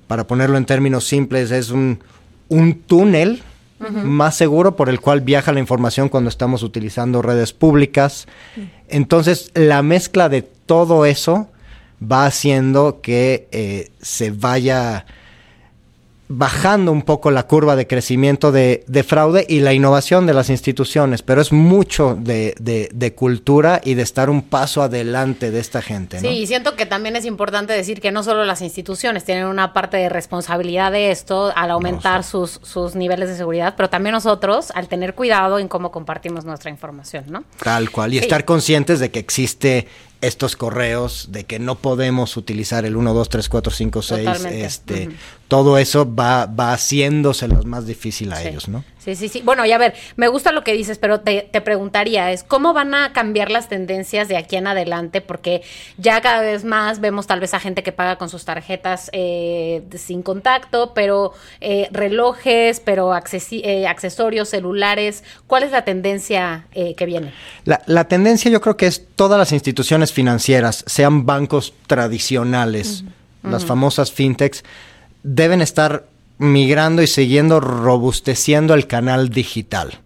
para 0.07 0.27
ponerlo 0.27 0.57
en 0.57 0.67
términos 0.67 1.05
simples, 1.05 1.51
es 1.51 1.71
un, 1.71 2.01
un 2.49 2.75
túnel 2.75 3.43
más 3.89 4.37
seguro 4.37 4.77
por 4.77 4.91
el 4.91 5.01
cual 5.01 5.23
viaja 5.23 5.53
la 5.53 5.61
información 5.61 6.11
cuando 6.11 6.29
estamos 6.29 6.63
utilizando 6.63 7.23
redes 7.23 7.55
públicas. 7.55 8.27
Entonces, 8.89 9.51
la 9.55 9.83
mezcla 9.83 10.29
de 10.29 10.43
todo 10.43 11.07
eso 11.07 11.49
va 12.01 12.27
haciendo 12.27 13.01
que 13.01 13.49
eh, 13.53 13.91
se 14.03 14.33
vaya 14.33 15.07
bajando 16.33 16.93
un 16.93 17.03
poco 17.03 17.33
la 17.33 17.49
curva 17.49 17.75
de 17.75 17.89
crecimiento 17.89 18.53
de, 18.53 19.05
fraude 19.07 19.45
y 19.49 19.61
la 19.61 19.73
innovación 19.73 20.27
de 20.27 20.33
las 20.33 20.49
instituciones, 20.49 21.23
pero 21.23 21.41
es 21.41 21.51
mucho 21.51 22.17
de, 22.19 22.55
de, 22.61 23.15
cultura 23.15 23.81
y 23.83 23.95
de 23.95 24.03
estar 24.03 24.31
un 24.31 24.43
paso 24.43 24.81
adelante 24.81 25.51
de 25.51 25.59
esta 25.59 25.83
gente. 25.83 26.21
Sí, 26.21 26.29
y 26.29 26.47
siento 26.47 26.77
que 26.77 26.87
también 26.87 27.17
es 27.17 27.25
importante 27.25 27.73
decir 27.73 28.01
que 28.01 28.13
no 28.13 28.23
solo 28.23 28.45
las 28.45 28.63
instituciones 28.63 29.25
tienen 29.25 29.47
una 29.47 29.73
parte 29.73 29.97
de 29.97 30.09
responsabilidad 30.09 30.93
de 30.93 31.11
esto 31.11 31.53
al 31.57 31.73
aumentar 31.73 32.23
sus, 32.23 32.61
sus 32.63 32.95
niveles 32.95 33.29
de 33.29 33.37
seguridad, 33.37 33.75
pero 33.77 33.91
también 33.91 34.13
nosotros 34.13 34.71
al 34.77 34.87
tener 34.87 35.17
cuidado 35.17 35.59
en 35.59 35.67
cómo 35.67 35.91
compartimos 35.91 36.45
nuestra 36.45 36.71
información, 36.71 37.25
¿no? 37.29 37.43
Tal 37.61 37.91
cual, 37.91 38.15
y 38.15 38.19
estar 38.19 38.45
conscientes 38.45 39.01
de 39.01 39.11
que 39.11 39.19
existe 39.19 39.89
estos 40.21 40.57
correos 40.57 41.29
de 41.31 41.45
que 41.45 41.59
no 41.59 41.77
podemos 41.77 42.37
utilizar 42.37 42.85
el 42.85 42.97
1, 42.97 43.15
2, 43.15 43.29
3, 43.29 43.49
4, 43.49 43.73
5, 43.73 44.03
6, 44.03 44.29
este, 44.53 45.09
todo 45.49 45.79
eso 45.79 46.15
va, 46.15 46.47
va 46.47 46.73
haciéndoselos 46.73 47.67
más 47.67 47.87
difícil 47.87 48.33
a 48.33 48.43
ellos, 48.43 48.69
¿no? 48.69 48.85
Sí, 49.01 49.17
sí, 49.17 49.29
sí. 49.29 49.41
Bueno, 49.43 49.65
y 49.65 49.73
a 49.73 49.79
ver, 49.79 49.95
me 50.17 50.29
gusta 50.29 50.53
lo 50.53 50.63
que 50.63 50.75
dices, 50.75 50.99
pero 50.99 51.21
te, 51.21 51.49
te, 51.51 51.63
preguntaría, 51.63 52.31
es 52.33 52.45
cómo 52.45 52.75
van 52.75 52.95
a 52.95 53.15
cambiar 53.15 53.51
las 53.51 53.69
tendencias 53.69 54.29
de 54.29 54.37
aquí 54.37 54.57
en 54.57 54.67
adelante, 54.67 55.23
porque 55.23 55.63
ya 55.97 56.21
cada 56.21 56.43
vez 56.43 56.65
más 56.65 57.01
vemos 57.01 57.27
tal 57.27 57.41
vez 57.41 57.55
a 57.55 57.61
gente 57.61 57.83
que 57.83 57.93
paga 57.93 58.17
con 58.17 58.29
sus 58.29 58.45
tarjetas 58.45 59.09
eh, 59.13 59.83
sin 59.97 60.23
contacto, 60.23 60.93
pero 60.95 61.33
eh, 61.63 61.89
relojes, 61.93 62.81
pero 62.81 63.13
eh, 63.13 63.87
accesorios, 63.87 64.51
celulares. 64.51 65.25
¿Cuál 65.47 65.63
es 65.63 65.71
la 65.71 65.85
tendencia 65.85 66.67
que 66.73 67.07
viene? 67.07 67.33
La, 67.65 67.83
la, 67.87 68.05
tendencia 68.05 68.51
yo 68.51 68.61
creo 68.61 68.77
que 68.77 68.87
es 68.87 69.07
todas 69.17 69.39
las 69.39 69.53
instituciones 69.53 70.10
financieras, 70.13 70.85
sean 70.87 71.27
bancos 71.27 71.75
tradicionales, 71.87 73.05
las 73.43 73.65
famosas 73.65 74.13
fintechs, 74.13 74.65
deben 75.23 75.61
estar 75.61 76.07
migrando 76.39 77.03
y 77.03 77.07
siguiendo 77.07 77.61
robusteciendo 77.61 78.75
el 78.75 78.87
canal 78.87 79.31
digital. 79.31 80.01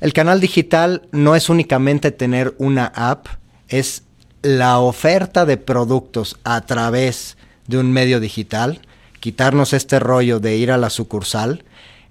El 0.00 0.12
canal 0.12 0.40
digital 0.40 1.02
no 1.12 1.34
es 1.34 1.48
únicamente 1.48 2.10
tener 2.10 2.54
una 2.58 2.86
app, 2.94 3.26
es 3.68 4.02
la 4.42 4.78
oferta 4.78 5.44
de 5.44 5.56
productos 5.56 6.38
a 6.44 6.60
través 6.62 7.36
de 7.66 7.78
un 7.78 7.92
medio 7.92 8.20
digital, 8.20 8.80
quitarnos 9.20 9.72
este 9.72 9.98
rollo 9.98 10.40
de 10.40 10.56
ir 10.56 10.70
a 10.70 10.78
la 10.78 10.90
sucursal 10.90 11.64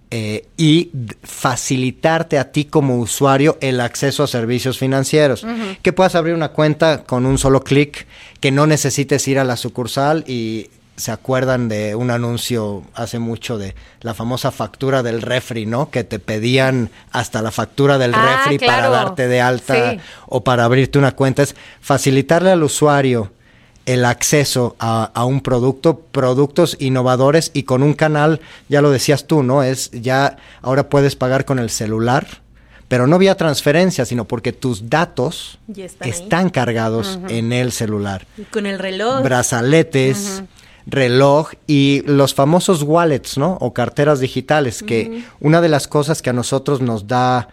eh, 0.09 0.47
y 0.55 0.91
facilitarte 1.23 2.39
a 2.39 2.51
ti 2.51 2.63
como 2.65 2.97
usuario 2.97 3.57
el 3.59 3.81
acceso 3.81 4.23
a 4.23 4.27
servicios 4.27 4.77
financieros. 4.77 5.45
Que 5.81 5.93
puedas 5.93 6.15
abrir 6.15 6.33
una 6.33 6.49
cuenta 6.49 7.03
con 7.03 7.25
un 7.25 7.37
solo 7.37 7.61
clic, 7.61 8.07
que 8.39 8.51
no 8.51 8.67
necesites 8.67 9.27
ir 9.27 9.37
a 9.37 9.43
la 9.43 9.57
sucursal 9.57 10.23
y 10.27 10.69
se 10.95 11.11
acuerdan 11.11 11.69
de 11.69 11.93
un 11.95 12.09
anuncio 12.09 12.83
hace 12.95 13.19
mucho 13.19 13.57
de 13.57 13.75
la 14.01 14.13
famosa 14.15 14.51
factura 14.51 15.03
del 15.03 15.21
refri, 15.21 15.65
¿no? 15.65 15.91
Que 15.91 16.03
te 16.03 16.19
pedían 16.19 16.89
hasta 17.11 17.41
la 17.41 17.51
factura 17.51 17.99
del 17.99 18.15
ah, 18.15 18.43
refri 18.45 18.65
para 18.65 18.89
darte 18.89 19.27
de 19.27 19.39
alta 19.39 19.97
o 20.25 20.43
para 20.43 20.65
abrirte 20.65 20.97
una 20.97 21.11
cuenta. 21.11 21.43
Es 21.43 21.55
facilitarle 21.81 22.49
al 22.49 22.63
usuario 22.63 23.31
el 23.87 24.03
acceso 24.03 24.75
a, 24.79 25.23
un 25.25 25.39
producto, 25.39 26.01
productos 26.11 26.75
innovadores 26.79 27.51
y 27.53 27.63
con 27.63 27.81
un 27.81 27.93
canal, 27.93 28.41
ya 28.67 28.81
lo 28.81 28.91
decías 28.91 29.25
tú, 29.25 29.43
¿no? 29.43 29.63
Es 29.63 29.89
ya 29.91 30.37
ahora 30.61 30.89
puedes 30.89 31.15
pagar 31.15 31.45
con 31.45 31.57
el 31.57 31.69
celular, 31.69 32.27
pero 32.89 33.07
no 33.07 33.17
vía 33.17 33.35
transferencia, 33.35 34.05
sino 34.05 34.25
porque 34.25 34.51
tus 34.51 34.89
datos 34.89 35.57
están, 36.01 36.49
cargados 36.49 37.17
en 37.29 37.53
el 37.53 37.71
celular. 37.71 38.27
con 38.51 38.65
el 38.65 38.77
reloj. 38.77 39.23
Brazaletes 39.23 40.43
reloj 40.85 41.51
y 41.65 42.01
los 42.05 42.33
famosos 42.33 42.83
wallets, 42.83 43.37
¿no? 43.37 43.57
O 43.59 43.73
carteras 43.73 44.19
digitales, 44.19 44.83
que 44.83 45.25
una 45.39 45.61
de 45.61 45.69
las 45.69 45.87
cosas 45.87 46.21
que 46.21 46.29
a 46.29 46.33
nosotros 46.33 46.81
nos 46.81 47.07
da 47.07 47.49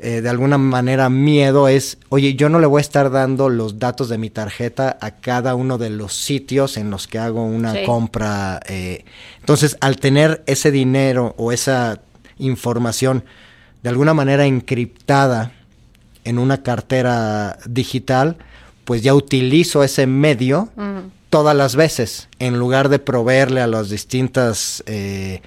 eh, 0.00 0.20
de 0.20 0.28
alguna 0.28 0.58
manera 0.58 1.08
miedo 1.08 1.66
es, 1.66 1.98
oye, 2.08 2.34
yo 2.34 2.48
no 2.48 2.60
le 2.60 2.66
voy 2.66 2.78
a 2.78 2.82
estar 2.82 3.10
dando 3.10 3.48
los 3.48 3.80
datos 3.80 4.08
de 4.08 4.16
mi 4.16 4.30
tarjeta 4.30 4.96
a 5.00 5.10
cada 5.12 5.56
uno 5.56 5.76
de 5.76 5.90
los 5.90 6.14
sitios 6.14 6.76
en 6.76 6.90
los 6.90 7.08
que 7.08 7.18
hago 7.18 7.44
una 7.44 7.82
compra. 7.84 8.60
Eh. 8.68 9.04
Entonces, 9.40 9.76
al 9.80 9.96
tener 9.96 10.44
ese 10.46 10.70
dinero 10.70 11.34
o 11.36 11.50
esa 11.50 12.00
información 12.38 13.24
de 13.82 13.88
alguna 13.88 14.14
manera 14.14 14.46
encriptada 14.46 15.52
en 16.24 16.38
una 16.38 16.62
cartera 16.62 17.58
digital, 17.66 18.36
pues 18.84 19.02
ya 19.02 19.14
utilizo 19.14 19.82
ese 19.82 20.06
medio 20.06 20.70
todas 21.30 21.56
las 21.56 21.76
veces, 21.76 22.28
en 22.38 22.58
lugar 22.58 22.88
de 22.88 22.98
proveerle 22.98 23.60
a 23.60 23.66
las 23.66 23.90
distintas 23.90 24.82
eh, 24.86 25.42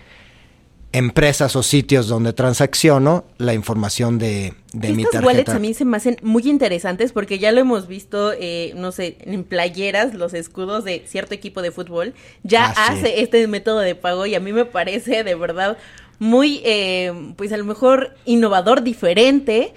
empresas 0.93 1.55
o 1.55 1.63
sitios 1.63 2.07
donde 2.07 2.33
transacciono 2.33 3.23
la 3.37 3.53
información 3.53 4.17
de, 4.19 4.53
de 4.73 4.91
mi 4.91 5.03
tarjeta. 5.03 5.25
wallets 5.25 5.49
a 5.49 5.59
mí 5.59 5.73
se 5.73 5.85
me 5.85 5.95
hacen 5.97 6.17
muy 6.21 6.43
interesantes 6.49 7.13
porque 7.13 7.39
ya 7.39 7.51
lo 7.51 7.61
hemos 7.61 7.87
visto, 7.87 8.33
eh, 8.33 8.73
no 8.75 8.91
sé, 8.91 9.17
en 9.21 9.43
playeras, 9.43 10.13
los 10.13 10.33
escudos 10.33 10.83
de 10.83 11.03
cierto 11.07 11.33
equipo 11.33 11.61
de 11.61 11.71
fútbol, 11.71 12.13
ya 12.43 12.73
ah, 12.75 12.87
hace 12.89 13.21
este 13.21 13.47
método 13.47 13.79
de 13.79 13.95
pago 13.95 14.25
y 14.25 14.35
a 14.35 14.39
mí 14.39 14.51
me 14.51 14.65
parece 14.65 15.23
de 15.23 15.35
verdad 15.35 15.77
muy, 16.21 16.61
eh, 16.65 17.33
pues 17.35 17.51
a 17.51 17.57
lo 17.57 17.65
mejor 17.65 18.13
innovador, 18.25 18.83
diferente. 18.83 19.73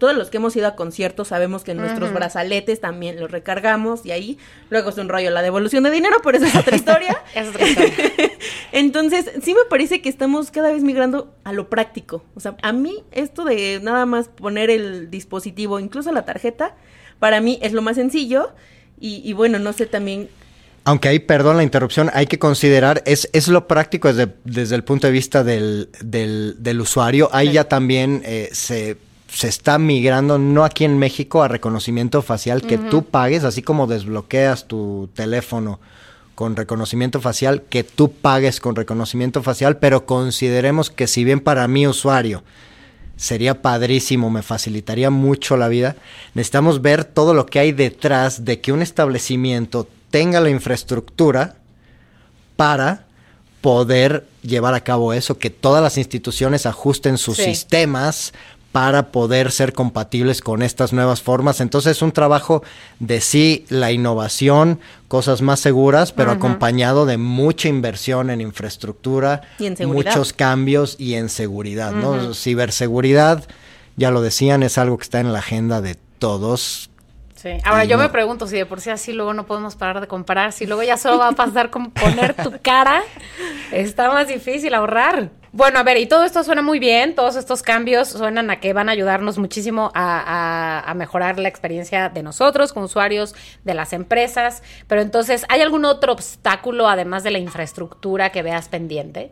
todos 0.00 0.16
los 0.16 0.30
que 0.30 0.38
hemos 0.38 0.56
ido 0.56 0.66
a 0.66 0.74
conciertos 0.74 1.28
sabemos 1.28 1.62
que 1.62 1.74
nuestros 1.74 2.12
brazaletes 2.12 2.80
también 2.80 3.20
los 3.20 3.30
recargamos 3.30 4.04
y 4.04 4.10
ahí 4.10 4.36
luego 4.68 4.90
es 4.90 4.98
un 4.98 5.08
rollo 5.08 5.30
la 5.30 5.42
devolución 5.42 5.84
de 5.84 5.92
dinero, 5.92 6.16
pero 6.24 6.38
esa 6.38 6.48
es 6.48 6.56
otra 6.56 6.74
historia. 6.74 7.16
es 7.36 7.48
otra 7.50 7.68
historia. 7.68 7.94
Entonces, 8.72 9.30
sí 9.40 9.54
me 9.54 9.64
parece 9.70 10.02
que 10.02 10.08
estamos 10.08 10.50
cada 10.50 10.72
vez 10.72 10.82
migrando 10.82 11.32
a 11.44 11.52
lo 11.52 11.70
práctico. 11.70 12.24
O 12.34 12.40
sea, 12.40 12.56
a 12.62 12.72
mí 12.72 13.04
esto 13.12 13.44
de 13.44 13.78
nada 13.80 14.06
más 14.06 14.26
poner 14.26 14.70
el 14.70 15.08
dispositivo, 15.08 15.78
incluso 15.78 16.10
la 16.10 16.24
tarjeta, 16.24 16.74
para 17.20 17.40
mí 17.40 17.60
es 17.62 17.72
lo 17.72 17.80
más 17.80 17.94
sencillo. 17.94 18.50
Y, 18.98 19.22
y 19.24 19.34
bueno, 19.34 19.60
no 19.60 19.72
sé 19.72 19.86
también 19.86 20.30
aunque 20.86 21.08
ahí, 21.08 21.18
perdón 21.18 21.56
la 21.56 21.64
interrupción, 21.64 22.12
hay 22.14 22.28
que 22.28 22.38
considerar, 22.38 23.02
es, 23.06 23.28
es 23.32 23.48
lo 23.48 23.66
práctico 23.66 24.06
desde, 24.06 24.32
desde 24.44 24.76
el 24.76 24.84
punto 24.84 25.08
de 25.08 25.12
vista 25.12 25.42
del, 25.42 25.90
del, 26.00 26.80
usuario. 26.80 27.28
Ahí 27.32 27.50
ya 27.50 27.64
también 27.64 28.22
eh, 28.24 28.50
se, 28.52 28.96
se 29.28 29.48
está 29.48 29.80
migrando, 29.80 30.38
no 30.38 30.64
aquí 30.64 30.84
en 30.84 30.96
México, 30.96 31.42
a 31.42 31.48
reconocimiento 31.48 32.22
facial, 32.22 32.62
que 32.62 32.78
tú 32.78 33.04
pagues, 33.04 33.42
así 33.42 33.62
como 33.62 33.88
desbloqueas 33.88 34.68
tu 34.68 35.10
teléfono 35.12 35.80
con 36.36 36.54
reconocimiento 36.54 37.20
facial, 37.20 37.64
que 37.68 37.82
tú 37.82 38.12
pagues 38.12 38.60
con 38.60 38.76
reconocimiento 38.76 39.42
facial, 39.42 39.78
pero 39.78 40.06
consideremos 40.06 40.88
que 40.88 41.08
si 41.08 41.24
bien 41.24 41.40
para 41.40 41.66
mi 41.66 41.88
usuario 41.88 42.44
sería 43.16 43.60
padrísimo, 43.60 44.30
me 44.30 44.42
facilitaría 44.42 45.10
mucho 45.10 45.56
la 45.56 45.66
vida, 45.66 45.96
necesitamos 46.34 46.80
ver 46.80 47.04
todo 47.04 47.34
lo 47.34 47.46
que 47.46 47.58
hay 47.58 47.72
detrás 47.72 48.44
de 48.44 48.60
que 48.60 48.70
un 48.70 48.82
establecimiento 48.82 49.88
tenga 50.10 50.40
la 50.40 50.50
infraestructura 50.50 51.56
para 52.56 53.04
poder 53.60 54.26
llevar 54.42 54.74
a 54.74 54.80
cabo 54.80 55.12
eso, 55.12 55.38
que 55.38 55.50
todas 55.50 55.82
las 55.82 55.98
instituciones 55.98 56.66
ajusten 56.66 57.18
sus 57.18 57.36
sistemas 57.36 58.32
para 58.76 59.10
poder 59.10 59.52
ser 59.52 59.72
compatibles 59.72 60.42
con 60.42 60.62
estas 60.62 60.92
nuevas 60.92 61.22
formas. 61.22 61.60
Entonces 61.62 61.96
es 61.96 62.02
un 62.02 62.12
trabajo 62.12 62.62
de 63.00 63.22
sí, 63.22 63.64
la 63.70 63.90
innovación, 63.90 64.80
cosas 65.08 65.40
más 65.40 65.60
seguras, 65.60 66.12
pero 66.12 66.30
acompañado 66.30 67.06
de 67.06 67.16
mucha 67.16 67.68
inversión 67.68 68.28
en 68.28 68.42
infraestructura, 68.42 69.42
muchos 69.86 70.34
cambios 70.34 70.96
y 70.98 71.14
en 71.14 71.30
seguridad, 71.30 71.92
¿no? 71.92 72.34
Ciberseguridad 72.34 73.44
ya 73.96 74.10
lo 74.10 74.20
decían, 74.20 74.62
es 74.62 74.76
algo 74.76 74.98
que 74.98 75.04
está 75.04 75.20
en 75.20 75.32
la 75.32 75.38
agenda 75.38 75.80
de 75.80 75.96
todos. 76.18 76.90
Sí. 77.46 77.58
Ahora 77.62 77.84
yo 77.84 77.96
me 77.96 78.08
pregunto 78.08 78.48
si 78.48 78.56
de 78.56 78.66
por 78.66 78.80
sí 78.80 78.90
así 78.90 79.12
luego 79.12 79.32
no 79.32 79.46
podemos 79.46 79.76
parar 79.76 80.00
de 80.00 80.08
comparar, 80.08 80.52
si 80.52 80.66
luego 80.66 80.82
ya 80.82 80.96
solo 80.96 81.18
va 81.18 81.28
a 81.28 81.32
pasar 81.32 81.70
con 81.70 81.92
poner 81.92 82.34
tu 82.34 82.52
cara, 82.62 83.04
está 83.70 84.10
más 84.10 84.26
difícil 84.26 84.74
ahorrar. 84.74 85.30
Bueno, 85.52 85.78
a 85.78 85.84
ver, 85.84 85.96
y 85.96 86.06
todo 86.06 86.24
esto 86.24 86.42
suena 86.42 86.60
muy 86.60 86.80
bien, 86.80 87.14
todos 87.14 87.36
estos 87.36 87.62
cambios 87.62 88.08
suenan 88.08 88.50
a 88.50 88.58
que 88.58 88.72
van 88.72 88.88
a 88.88 88.92
ayudarnos 88.92 89.38
muchísimo 89.38 89.92
a, 89.94 90.92
mejorar 90.96 91.38
la 91.38 91.48
experiencia 91.48 92.08
de 92.08 92.24
nosotros 92.24 92.72
como 92.72 92.86
usuarios, 92.86 93.36
de 93.64 93.74
las 93.74 93.92
empresas, 93.92 94.64
pero 94.88 95.00
entonces, 95.00 95.46
¿hay 95.48 95.60
algún 95.60 95.84
otro 95.84 96.12
obstáculo 96.12 96.88
además 96.88 97.22
de 97.22 97.30
la 97.30 97.38
infraestructura 97.38 98.32
que 98.32 98.42
veas 98.42 98.68
pendiente? 98.68 99.30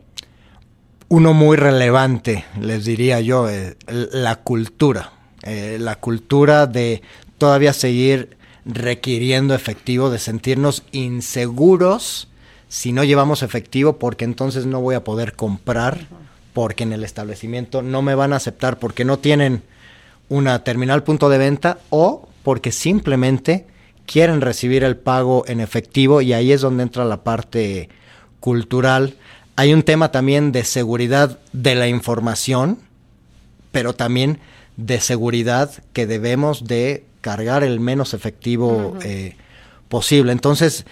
Uno 1.09 1.33
muy 1.33 1.57
relevante, 1.57 2.45
les 2.61 2.85
diría 2.85 3.19
yo, 3.19 3.49
eh, 3.49 3.75
la 3.87 4.37
cultura, 4.37 5.11
eh, 5.43 5.77
la 5.79 5.97
cultura 5.97 6.65
de 6.65 7.03
todavía 7.37 7.73
seguir 7.73 8.37
requiriendo 8.65 9.53
efectivo, 9.53 10.09
de 10.09 10.19
sentirnos 10.19 10.83
inseguros 10.91 12.27
si 12.67 12.91
no 12.91 13.03
llevamos 13.03 13.43
efectivo 13.43 13.97
porque 13.99 14.25
entonces 14.25 14.65
no 14.65 14.81
voy 14.81 14.95
a 14.95 15.03
poder 15.03 15.33
comprar 15.33 16.07
porque 16.53 16.83
en 16.83 16.93
el 16.93 17.03
establecimiento 17.03 17.81
no 17.81 18.01
me 18.01 18.15
van 18.15 18.33
a 18.33 18.37
aceptar 18.37 18.79
porque 18.79 19.05
no 19.05 19.19
tienen 19.19 19.61
una 20.29 20.63
terminal 20.63 21.03
punto 21.03 21.29
de 21.29 21.37
venta 21.37 21.77
o 21.89 22.27
porque 22.43 22.71
simplemente 22.71 23.67
quieren 24.05 24.41
recibir 24.41 24.83
el 24.83 24.97
pago 24.97 25.45
en 25.47 25.59
efectivo 25.59 26.21
y 26.21 26.33
ahí 26.33 26.51
es 26.51 26.61
donde 26.61 26.83
entra 26.83 27.05
la 27.05 27.23
parte 27.23 27.89
cultural. 28.39 29.15
Hay 29.55 29.73
un 29.73 29.83
tema 29.83 30.11
también 30.11 30.51
de 30.51 30.63
seguridad 30.63 31.39
de 31.53 31.75
la 31.75 31.87
información, 31.87 32.79
pero 33.71 33.93
también 33.93 34.39
de 34.77 34.99
seguridad 34.99 35.71
que 35.93 36.07
debemos 36.07 36.65
de 36.65 37.05
cargar 37.25 37.63
el 37.63 37.79
menos 37.79 38.13
efectivo 38.13 38.95
eh, 39.01 39.35
posible. 39.89 40.31
Entonces, 40.31 40.85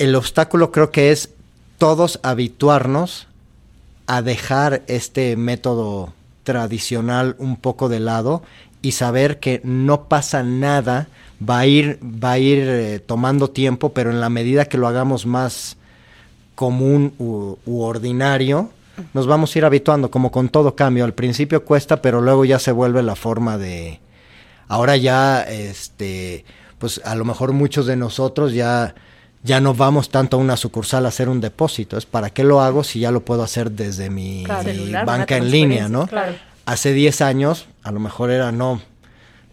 el 0.00 0.16
obstáculo 0.16 0.72
creo 0.72 0.90
que 0.90 1.12
es 1.12 1.30
todos 1.78 2.18
habituarnos 2.24 3.28
a 4.08 4.20
dejar 4.20 4.82
este 4.88 5.36
método 5.36 6.12
tradicional 6.42 7.36
un 7.38 7.56
poco 7.56 7.88
de 7.88 8.00
lado 8.00 8.42
y 8.82 8.92
saber 8.92 9.38
que 9.38 9.60
no 9.62 10.08
pasa 10.08 10.42
nada, 10.42 11.06
va 11.40 11.60
a 11.60 11.66
ir, 11.66 12.00
va 12.02 12.32
a 12.32 12.38
ir 12.40 12.58
eh, 12.66 12.98
tomando 12.98 13.50
tiempo, 13.50 13.90
pero 13.90 14.10
en 14.10 14.20
la 14.20 14.28
medida 14.28 14.64
que 14.64 14.78
lo 14.78 14.88
hagamos 14.88 15.24
más 15.24 15.76
común 16.56 17.12
u, 17.18 17.58
u, 17.64 17.82
ordinario, 17.82 18.70
nos 19.14 19.28
vamos 19.28 19.54
a 19.54 19.58
ir 19.60 19.64
habituando, 19.64 20.10
como 20.10 20.32
con 20.32 20.48
todo 20.48 20.74
cambio. 20.74 21.04
Al 21.04 21.14
principio 21.14 21.64
cuesta, 21.64 22.02
pero 22.02 22.20
luego 22.20 22.44
ya 22.44 22.58
se 22.58 22.72
vuelve 22.72 23.04
la 23.04 23.14
forma 23.14 23.56
de. 23.56 24.00
Ahora 24.68 24.96
ya, 24.96 25.42
este, 25.42 26.44
pues 26.78 27.00
a 27.04 27.14
lo 27.14 27.24
mejor 27.24 27.52
muchos 27.52 27.86
de 27.86 27.96
nosotros 27.96 28.52
ya 28.52 28.94
ya 29.46 29.60
no 29.60 29.74
vamos 29.74 30.10
tanto 30.10 30.36
a 30.36 30.40
una 30.40 30.56
sucursal 30.56 31.06
a 31.06 31.08
hacer 31.08 31.28
un 31.28 31.40
depósito. 31.40 31.96
Es 31.96 32.04
para 32.04 32.30
qué 32.30 32.42
lo 32.42 32.60
hago 32.60 32.82
si 32.82 33.00
ya 33.00 33.12
lo 33.12 33.20
puedo 33.24 33.42
hacer 33.42 33.70
desde 33.70 34.10
mi 34.10 34.44
banca 34.44 35.36
en 35.36 35.50
línea, 35.50 35.88
¿no? 35.88 36.08
Hace 36.66 36.92
10 36.92 37.20
años, 37.20 37.66
a 37.84 37.92
lo 37.92 38.00
mejor 38.00 38.30
era 38.30 38.50
no, 38.50 38.82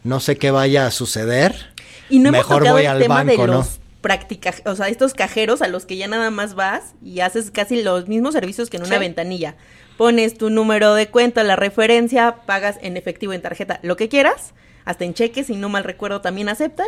no 0.03 0.19
sé 0.19 0.37
qué 0.37 0.49
vaya 0.49 0.87
a 0.87 0.91
suceder. 0.91 1.55
Y 2.09 2.19
no 2.19 2.31
mejor 2.31 2.67
voy 2.67 2.85
al 2.85 3.07
banco, 3.07 3.47
¿no? 3.47 3.65
práctica, 4.01 4.53
o 4.65 4.75
sea, 4.75 4.89
estos 4.89 5.13
cajeros 5.13 5.61
a 5.61 5.69
los 5.69 5.85
que 5.85 5.95
ya 5.95 6.09
nada 6.09 6.29
más 6.29 6.55
vas 6.55 6.93
y 7.01 7.21
haces 7.21 7.51
casi 7.51 7.81
los 7.81 8.09
mismos 8.09 8.33
servicios 8.33 8.69
que 8.69 8.75
en 8.75 8.83
una 8.83 8.99
ventanilla. 8.99 9.55
Pones 9.97 10.37
tu 10.37 10.49
número 10.49 10.93
de 10.93 11.07
cuenta, 11.07 11.41
la 11.43 11.55
referencia, 11.55 12.35
pagas 12.45 12.77
en 12.81 12.97
efectivo, 12.97 13.31
en 13.31 13.41
tarjeta, 13.41 13.79
lo 13.81 13.95
que 13.95 14.09
quieras, 14.09 14.53
hasta 14.85 15.05
en 15.05 15.13
cheques, 15.13 15.47
si 15.47 15.55
no 15.55 15.69
mal 15.69 15.83
recuerdo, 15.83 16.21
también 16.21 16.49
aceptan. 16.49 16.87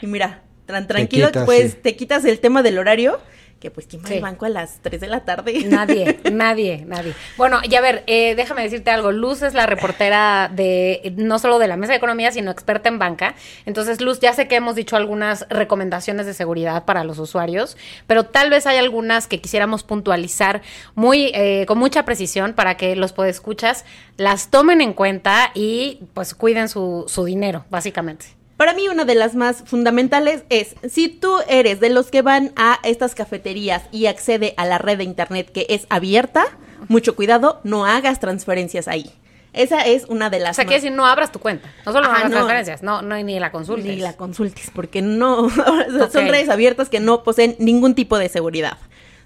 Y 0.00 0.06
mira, 0.06 0.42
tan 0.66 0.86
tranquilo, 0.86 1.30
pues 1.44 1.80
te 1.80 1.96
quitas 1.96 2.24
el 2.24 2.40
tema 2.40 2.62
del 2.62 2.78
horario 2.78 3.20
que 3.60 3.70
pues 3.70 3.86
quién 3.86 4.02
va 4.04 4.08
al 4.10 4.20
banco 4.20 4.46
a 4.46 4.48
las 4.48 4.80
3 4.82 5.00
de 5.00 5.06
la 5.06 5.24
tarde. 5.24 5.64
Nadie, 5.66 6.20
nadie, 6.30 6.84
nadie. 6.86 7.14
Bueno, 7.36 7.60
y 7.62 7.74
a 7.74 7.80
ver, 7.80 8.04
eh, 8.06 8.34
déjame 8.34 8.62
decirte 8.62 8.90
algo. 8.90 9.12
Luz 9.12 9.42
es 9.42 9.54
la 9.54 9.66
reportera 9.66 10.50
de, 10.52 11.14
no 11.16 11.38
solo 11.38 11.58
de 11.58 11.68
la 11.68 11.76
mesa 11.76 11.92
de 11.92 11.98
economía, 11.98 12.32
sino 12.32 12.50
experta 12.50 12.88
en 12.88 12.98
banca. 12.98 13.34
Entonces, 13.64 14.00
Luz, 14.00 14.20
ya 14.20 14.32
sé 14.32 14.48
que 14.48 14.56
hemos 14.56 14.74
dicho 14.74 14.96
algunas 14.96 15.46
recomendaciones 15.48 16.26
de 16.26 16.34
seguridad 16.34 16.84
para 16.84 17.04
los 17.04 17.18
usuarios, 17.18 17.76
pero 18.06 18.24
tal 18.24 18.50
vez 18.50 18.66
hay 18.66 18.76
algunas 18.76 19.26
que 19.26 19.40
quisiéramos 19.40 19.82
puntualizar 19.82 20.62
muy, 20.94 21.30
eh, 21.34 21.64
con 21.66 21.78
mucha 21.78 22.04
precisión 22.04 22.52
para 22.52 22.76
que 22.76 22.96
los 22.96 23.12
podescuchas 23.12 23.84
las 24.16 24.50
tomen 24.50 24.80
en 24.80 24.92
cuenta 24.92 25.50
y 25.54 26.00
pues 26.14 26.34
cuiden 26.34 26.68
su, 26.68 27.04
su 27.08 27.24
dinero, 27.24 27.64
básicamente. 27.70 28.35
Para 28.56 28.72
mí 28.72 28.88
una 28.88 29.04
de 29.04 29.14
las 29.14 29.34
más 29.34 29.62
fundamentales 29.66 30.44
es, 30.48 30.76
si 30.88 31.08
tú 31.08 31.36
eres 31.48 31.78
de 31.78 31.90
los 31.90 32.10
que 32.10 32.22
van 32.22 32.52
a 32.56 32.78
estas 32.84 33.14
cafeterías 33.14 33.82
y 33.92 34.06
accede 34.06 34.54
a 34.56 34.64
la 34.64 34.78
red 34.78 34.98
de 34.98 35.04
internet 35.04 35.50
que 35.52 35.66
es 35.68 35.86
abierta, 35.90 36.46
mucho 36.88 37.14
cuidado, 37.16 37.60
no 37.64 37.84
hagas 37.84 38.18
transferencias 38.18 38.88
ahí. 38.88 39.12
Esa 39.52 39.80
es 39.86 40.04
una 40.04 40.30
de 40.30 40.38
las. 40.38 40.52
O 40.52 40.54
sea, 40.54 40.64
que 40.66 40.80
si 40.80 40.90
no 40.90 41.06
abras 41.06 41.32
tu 41.32 41.38
cuenta. 41.38 41.68
No 41.84 41.92
solo 41.92 42.08
no 42.08 42.14
hagas 42.14 42.30
transferencias, 42.30 42.82
no, 42.82 43.02
no, 43.02 43.16
ni 43.22 43.38
la 43.40 43.50
consultes. 43.50 43.86
Ni 43.86 43.96
la 43.96 44.14
consultes, 44.14 44.70
porque 44.74 45.00
no. 45.00 45.48
Son 46.12 46.28
redes 46.28 46.48
abiertas 46.48 46.88
que 46.88 47.00
no 47.00 47.22
poseen 47.22 47.56
ningún 47.58 47.94
tipo 47.94 48.18
de 48.18 48.28
seguridad. 48.28 48.78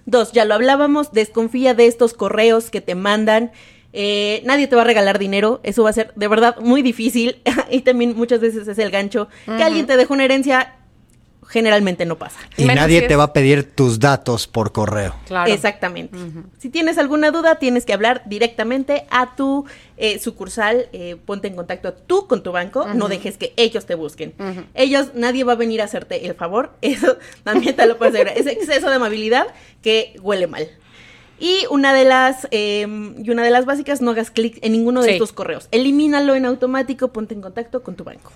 Dos, 0.07 0.33
ya 0.33 0.45
lo 0.45 0.55
hablábamos, 0.55 1.13
desconfía 1.13 1.75
de 1.75 1.87
estos 1.87 2.15
correos 2.15 2.71
que 2.71 2.81
te 2.81 2.95
mandan 2.95 3.53
eh, 3.93 4.43
nadie 4.45 4.69
te 4.69 4.77
va 4.77 4.83
a 4.83 4.85
regalar 4.85 5.19
dinero, 5.19 5.61
eso 5.63 5.83
va 5.83 5.91
a 5.91 5.93
ser 5.93 6.13
de 6.15 6.29
verdad 6.29 6.57
muy 6.61 6.83
difícil. 6.83 7.43
y 7.71 7.81
también 7.81 8.17
muchas 8.17 8.41
veces 8.41 8.67
es 8.69 8.79
el 8.79 8.91
gancho. 8.91 9.29
Que 9.47 9.63
alguien 9.63 9.87
te 9.87 9.97
deje 9.97 10.13
una 10.13 10.25
herencia, 10.25 10.75
generalmente 11.51 12.07
no 12.07 12.17
pasa. 12.17 12.39
Y 12.57 12.65
nadie 12.67 13.03
te 13.03 13.17
va 13.17 13.25
a 13.25 13.33
pedir 13.33 13.75
tus 13.75 13.99
datos 13.99 14.47
por 14.47 14.71
correo. 14.73 15.17
Exactamente. 15.47 16.17
Si 16.59 16.71
tienes 16.71 16.97
alguna 16.99 17.33
duda, 17.33 17.57
tienes 17.57 17.85
que 17.85 17.93
hablar 17.93 18.23
directamente 18.27 19.07
a 19.11 19.35
tu 19.35 19.67
eh, 19.97 20.21
sucursal, 20.21 20.89
eh, 20.93 21.17
ponte 21.25 21.49
en 21.49 21.57
contacto 21.57 21.93
tú 21.93 22.29
con 22.29 22.43
tu 22.43 22.53
banco, 22.53 22.87
no 22.95 23.09
dejes 23.09 23.37
que 23.37 23.53
ellos 23.57 23.87
te 23.87 23.97
busquen. 23.97 24.35
Ellos, 24.75 25.09
nadie 25.15 25.43
va 25.43 25.55
a 25.55 25.57
venir 25.57 25.83
a 25.83 25.85
hacerte 25.85 26.27
el 26.27 26.35
favor, 26.35 26.73
eso 26.81 27.19
también 27.43 27.75
te 27.75 27.87
lo 27.87 27.99
puedo 27.99 28.11
asegurar. 28.11 28.39
Es 28.39 28.47
exceso 28.47 28.89
de 28.89 28.95
amabilidad 28.95 29.47
que 29.83 30.15
huele 30.23 30.47
mal. 30.47 30.69
Y 31.41 31.65
una 31.71 31.93
de 31.95 32.05
las 32.05 32.47
em, 32.51 33.15
y 33.25 33.31
una 33.31 33.43
de 33.43 33.51
las 33.51 33.65
básicas, 33.65 34.01
no 34.01 34.13
hagas 34.13 34.31
clic 34.31 34.59
en 34.63 34.73
ninguno 34.73 35.03
de 35.03 35.13
estos 35.13 35.33
correos. 35.33 35.69
Elimínalo 35.73 36.35
en 36.35 36.45
automático, 36.45 37.09
ponte 37.09 37.35
en 37.35 37.41
contacto 37.41 37.83
con 37.83 37.97
tu 37.97 38.05
banco. 38.05 38.31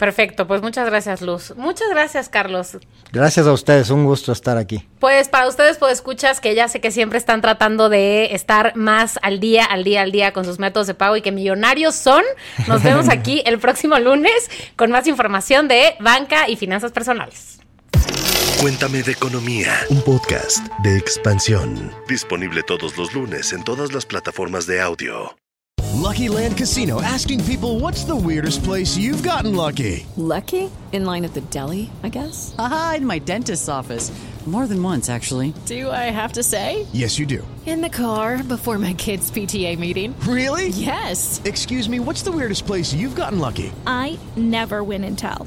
Perfecto, 0.00 0.46
pues 0.46 0.62
muchas 0.62 0.86
gracias 0.86 1.20
Luz. 1.20 1.52
Muchas 1.58 1.90
gracias 1.90 2.30
Carlos. 2.30 2.78
Gracias 3.12 3.46
a 3.46 3.52
ustedes, 3.52 3.90
un 3.90 4.06
gusto 4.06 4.32
estar 4.32 4.56
aquí. 4.56 4.88
Pues 4.98 5.28
para 5.28 5.46
ustedes 5.46 5.76
pues 5.76 5.92
escuchas 5.92 6.40
que 6.40 6.54
ya 6.54 6.68
sé 6.68 6.80
que 6.80 6.90
siempre 6.90 7.18
están 7.18 7.42
tratando 7.42 7.90
de 7.90 8.34
estar 8.34 8.74
más 8.76 9.18
al 9.20 9.40
día, 9.40 9.66
al 9.66 9.84
día, 9.84 10.00
al 10.00 10.10
día 10.10 10.32
con 10.32 10.46
sus 10.46 10.58
métodos 10.58 10.86
de 10.86 10.94
pago 10.94 11.18
y 11.18 11.20
que 11.20 11.32
millonarios 11.32 11.94
son. 11.96 12.24
Nos 12.66 12.82
vemos 12.82 13.08
aquí 13.10 13.42
el 13.44 13.58
próximo 13.58 13.98
lunes 13.98 14.50
con 14.74 14.90
más 14.90 15.06
información 15.06 15.68
de 15.68 15.96
banca 16.00 16.48
y 16.48 16.56
finanzas 16.56 16.92
personales. 16.92 17.59
Cuéntame 18.60 19.02
de 19.02 19.12
Economía, 19.12 19.72
un 19.88 20.02
podcast 20.02 20.66
de 20.82 20.98
expansión. 20.98 21.90
Disponible 22.06 22.62
todos 22.62 22.98
los 22.98 23.14
lunes 23.14 23.54
en 23.54 23.64
todas 23.64 23.94
las 23.94 24.04
plataformas 24.04 24.66
de 24.66 24.82
audio. 24.82 25.34
Lucky 25.94 26.28
Land 26.28 26.58
Casino 26.58 27.00
asking 27.00 27.42
people 27.44 27.80
what's 27.80 28.04
the 28.04 28.14
weirdest 28.14 28.62
place 28.62 28.98
you've 28.98 29.26
gotten 29.26 29.56
lucky. 29.56 30.04
Lucky? 30.18 30.70
In 30.92 31.06
line 31.06 31.24
at 31.24 31.32
the 31.32 31.40
deli, 31.48 31.90
I 32.02 32.10
guess. 32.10 32.54
Aha, 32.58 32.96
in 32.98 33.06
my 33.06 33.18
dentist's 33.18 33.70
office. 33.70 34.12
More 34.44 34.66
than 34.66 34.82
once, 34.82 35.08
actually. 35.08 35.54
Do 35.64 35.90
I 35.90 36.10
have 36.10 36.32
to 36.32 36.42
say? 36.42 36.86
Yes, 36.92 37.18
you 37.18 37.24
do. 37.24 37.46
In 37.64 37.80
the 37.80 37.90
car 37.90 38.42
before 38.42 38.78
my 38.78 38.94
kids' 38.94 39.30
PTA 39.30 39.78
meeting. 39.78 40.14
Really? 40.26 40.68
Yes. 40.68 41.40
Excuse 41.44 41.88
me, 41.88 42.00
what's 42.00 42.22
the 42.22 42.32
weirdest 42.32 42.66
place 42.66 42.92
you've 42.92 43.14
gotten 43.14 43.38
lucky? 43.38 43.70
I 43.86 44.18
never 44.36 44.82
win 44.82 45.04
and 45.04 45.16
tell. 45.16 45.46